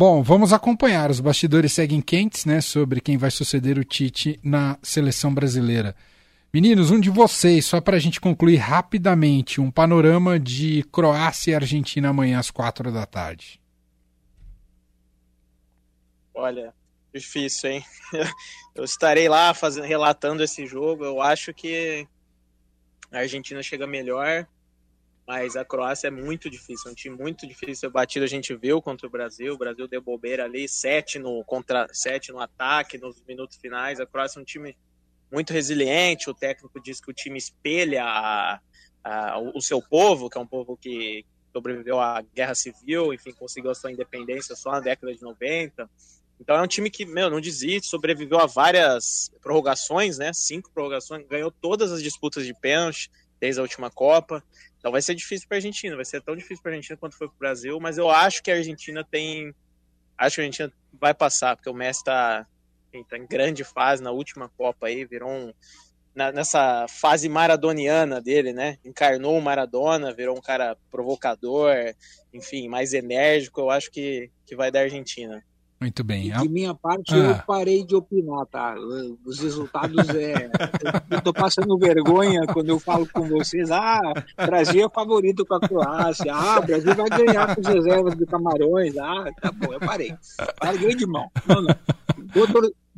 Bom, 0.00 0.22
vamos 0.22 0.54
acompanhar. 0.54 1.10
Os 1.10 1.20
bastidores 1.20 1.74
seguem 1.74 2.00
quentes, 2.00 2.46
né, 2.46 2.62
sobre 2.62 3.02
quem 3.02 3.18
vai 3.18 3.30
suceder 3.30 3.76
o 3.76 3.84
Tite 3.84 4.40
na 4.42 4.78
seleção 4.82 5.34
brasileira. 5.34 5.94
Meninos, 6.54 6.90
um 6.90 6.98
de 6.98 7.10
vocês, 7.10 7.66
só 7.66 7.82
para 7.82 7.98
a 7.98 8.00
gente 8.00 8.18
concluir 8.18 8.56
rapidamente, 8.56 9.60
um 9.60 9.70
panorama 9.70 10.40
de 10.40 10.82
Croácia 10.84 11.50
e 11.50 11.54
Argentina 11.54 12.08
amanhã 12.08 12.38
às 12.38 12.50
quatro 12.50 12.90
da 12.90 13.04
tarde. 13.04 13.60
Olha, 16.32 16.72
difícil, 17.12 17.72
hein? 17.72 17.84
Eu 18.74 18.84
estarei 18.84 19.28
lá 19.28 19.52
fazendo, 19.52 19.84
relatando 19.84 20.42
esse 20.42 20.66
jogo. 20.66 21.04
Eu 21.04 21.20
acho 21.20 21.52
que 21.52 22.08
a 23.12 23.18
Argentina 23.18 23.62
chega 23.62 23.86
melhor, 23.86 24.48
mas 25.30 25.54
a 25.54 25.64
Croácia 25.64 26.08
é 26.08 26.10
muito 26.10 26.50
difícil. 26.50 26.88
É 26.88 26.90
um 26.90 26.94
time 26.94 27.16
muito 27.16 27.46
difícil 27.46 27.88
batido. 27.88 28.24
A 28.24 28.28
gente 28.28 28.52
viu 28.56 28.82
contra 28.82 29.06
o 29.06 29.10
Brasil. 29.10 29.54
O 29.54 29.56
Brasil 29.56 29.86
deu 29.86 30.02
bobeira 30.02 30.44
ali, 30.44 30.68
sete 30.68 31.20
no, 31.20 31.44
contra, 31.44 31.86
sete 31.92 32.32
no 32.32 32.40
ataque, 32.40 32.98
nos 32.98 33.22
minutos 33.22 33.56
finais. 33.56 34.00
A 34.00 34.06
Croácia 34.06 34.40
é 34.40 34.42
um 34.42 34.44
time 34.44 34.76
muito 35.30 35.52
resiliente. 35.52 36.28
O 36.28 36.34
técnico 36.34 36.82
diz 36.82 37.00
que 37.00 37.12
o 37.12 37.14
time 37.14 37.38
espelha 37.38 38.02
a, 38.02 38.60
a, 39.04 39.38
o 39.54 39.60
seu 39.60 39.80
povo, 39.80 40.28
que 40.28 40.36
é 40.36 40.40
um 40.40 40.46
povo 40.48 40.76
que 40.76 41.24
sobreviveu 41.52 42.00
à 42.00 42.20
guerra 42.34 42.56
civil, 42.56 43.14
enfim, 43.14 43.30
conseguiu 43.30 43.70
a 43.70 43.74
sua 43.76 43.92
independência 43.92 44.56
só 44.56 44.72
na 44.72 44.80
década 44.80 45.14
de 45.14 45.22
90. 45.22 45.88
Então 46.40 46.56
é 46.56 46.60
um 46.60 46.66
time 46.66 46.90
que, 46.90 47.06
meu, 47.06 47.30
não 47.30 47.40
desiste, 47.40 47.86
sobreviveu 47.86 48.40
a 48.40 48.46
várias 48.46 49.30
prorrogações, 49.40 50.18
né? 50.18 50.32
Cinco 50.32 50.72
prorrogações, 50.72 51.24
ganhou 51.28 51.52
todas 51.52 51.92
as 51.92 52.02
disputas 52.02 52.44
de 52.44 52.52
pênalti 52.52 53.08
desde 53.38 53.60
a 53.60 53.62
última 53.62 53.90
Copa. 53.90 54.44
Então 54.80 54.90
vai 54.90 55.02
ser 55.02 55.14
difícil 55.14 55.46
para 55.46 55.56
a 55.56 55.58
Argentina, 55.58 55.94
vai 55.94 56.04
ser 56.06 56.22
tão 56.22 56.34
difícil 56.34 56.62
para 56.62 56.72
a 56.72 56.74
Argentina 56.74 56.96
quanto 56.96 57.16
foi 57.16 57.28
para 57.28 57.36
o 57.36 57.38
Brasil, 57.38 57.78
mas 57.78 57.98
eu 57.98 58.10
acho 58.10 58.42
que 58.42 58.50
a 58.50 58.54
Argentina 58.56 59.04
tem. 59.04 59.54
Acho 60.18 60.36
que 60.36 60.40
a 60.40 60.44
Argentina 60.44 60.72
vai 60.98 61.14
passar, 61.14 61.54
porque 61.54 61.68
o 61.70 61.74
Messi 61.74 62.00
está 62.00 62.46
tá 63.08 63.18
em 63.18 63.26
grande 63.26 63.62
fase 63.62 64.02
na 64.02 64.10
última 64.10 64.48
Copa 64.48 64.86
aí, 64.86 65.04
virou 65.04 65.30
um. 65.30 65.52
na- 66.14 66.32
nessa 66.32 66.86
fase 66.88 67.28
maradoniana 67.28 68.20
dele, 68.20 68.52
né? 68.52 68.78
Encarnou 68.84 69.38
o 69.38 69.42
Maradona, 69.42 70.12
virou 70.14 70.36
um 70.36 70.40
cara 70.40 70.76
provocador, 70.90 71.70
enfim, 72.32 72.66
mais 72.68 72.92
enérgico. 72.94 73.60
Eu 73.60 73.70
acho 73.70 73.90
que, 73.90 74.30
que 74.46 74.56
vai 74.56 74.70
da 74.72 74.80
Argentina. 74.80 75.44
Muito 75.80 76.04
bem. 76.04 76.30
De 76.30 76.48
minha 76.48 76.74
parte, 76.74 77.14
Ah. 77.14 77.16
eu 77.16 77.42
parei 77.46 77.82
de 77.86 77.96
opinar, 77.96 78.44
tá? 78.46 78.74
Os 79.24 79.38
resultados 79.40 80.08
é. 80.10 80.50
Eu 81.10 81.22
tô 81.22 81.32
passando 81.32 81.78
vergonha 81.78 82.46
quando 82.52 82.68
eu 82.68 82.78
falo 82.78 83.08
com 83.10 83.22
vocês. 83.26 83.70
Ah, 83.70 84.00
Brasil 84.36 84.84
é 84.86 84.90
favorito 84.90 85.46
com 85.46 85.54
a 85.54 85.60
Croácia. 85.60 86.34
Ah, 86.34 86.60
Brasil 86.60 86.94
vai 86.94 87.08
ganhar 87.08 87.54
com 87.54 87.62
as 87.62 87.66
reservas 87.66 88.14
do 88.14 88.26
Camarões. 88.26 88.94
Ah, 88.98 89.24
tá 89.40 89.50
bom, 89.50 89.72
eu 89.72 89.80
parei. 89.80 90.14
Larguei 90.62 90.94
de 90.94 91.06
mão. 91.06 91.30
Não, 91.46 91.62
não. 91.62 91.74
Vou 92.34 92.46
e 92.46 92.89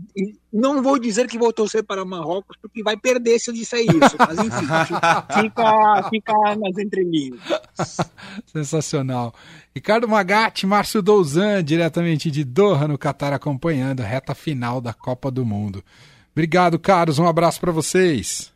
Não 0.53 0.83
vou 0.83 0.99
dizer 0.99 1.27
que 1.27 1.39
vou 1.39 1.53
torcer 1.53 1.85
para 1.85 2.05
Marrocos, 2.05 2.57
porque 2.61 2.83
vai 2.83 2.97
perder 2.97 3.39
se 3.39 3.51
eu 3.51 3.55
disser 3.55 3.81
isso. 3.81 4.17
Mas 4.19 4.39
enfim, 4.39 4.67
fica, 5.43 6.09
fica 6.11 6.33
nas 6.57 6.79
entrelinhas. 6.79 7.41
Sensacional. 8.47 9.35
Ricardo 9.75 10.09
Magatti, 10.09 10.67
Márcio 10.67 11.01
Douzan, 11.01 11.65
diretamente 11.65 12.31
de 12.31 12.45
Doha, 12.45 12.87
no 12.87 12.99
Catar, 12.99 13.33
acompanhando 13.33 14.01
a 14.01 14.07
reta 14.07 14.35
final 14.35 14.81
da 14.81 14.93
Copa 14.93 15.31
do 15.31 15.45
Mundo. 15.45 15.83
Obrigado, 16.33 16.79
caros. 16.79 17.19
Um 17.19 17.27
abraço 17.27 17.61
para 17.61 17.73
vocês. 17.73 18.53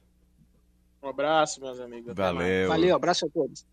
Um 1.03 1.09
abraço, 1.09 1.61
meus 1.61 1.79
amigos. 1.79 2.15
Valeu. 2.15 2.69
Valeu, 2.69 2.97
abraço 2.97 3.27
a 3.27 3.29
todos. 3.29 3.65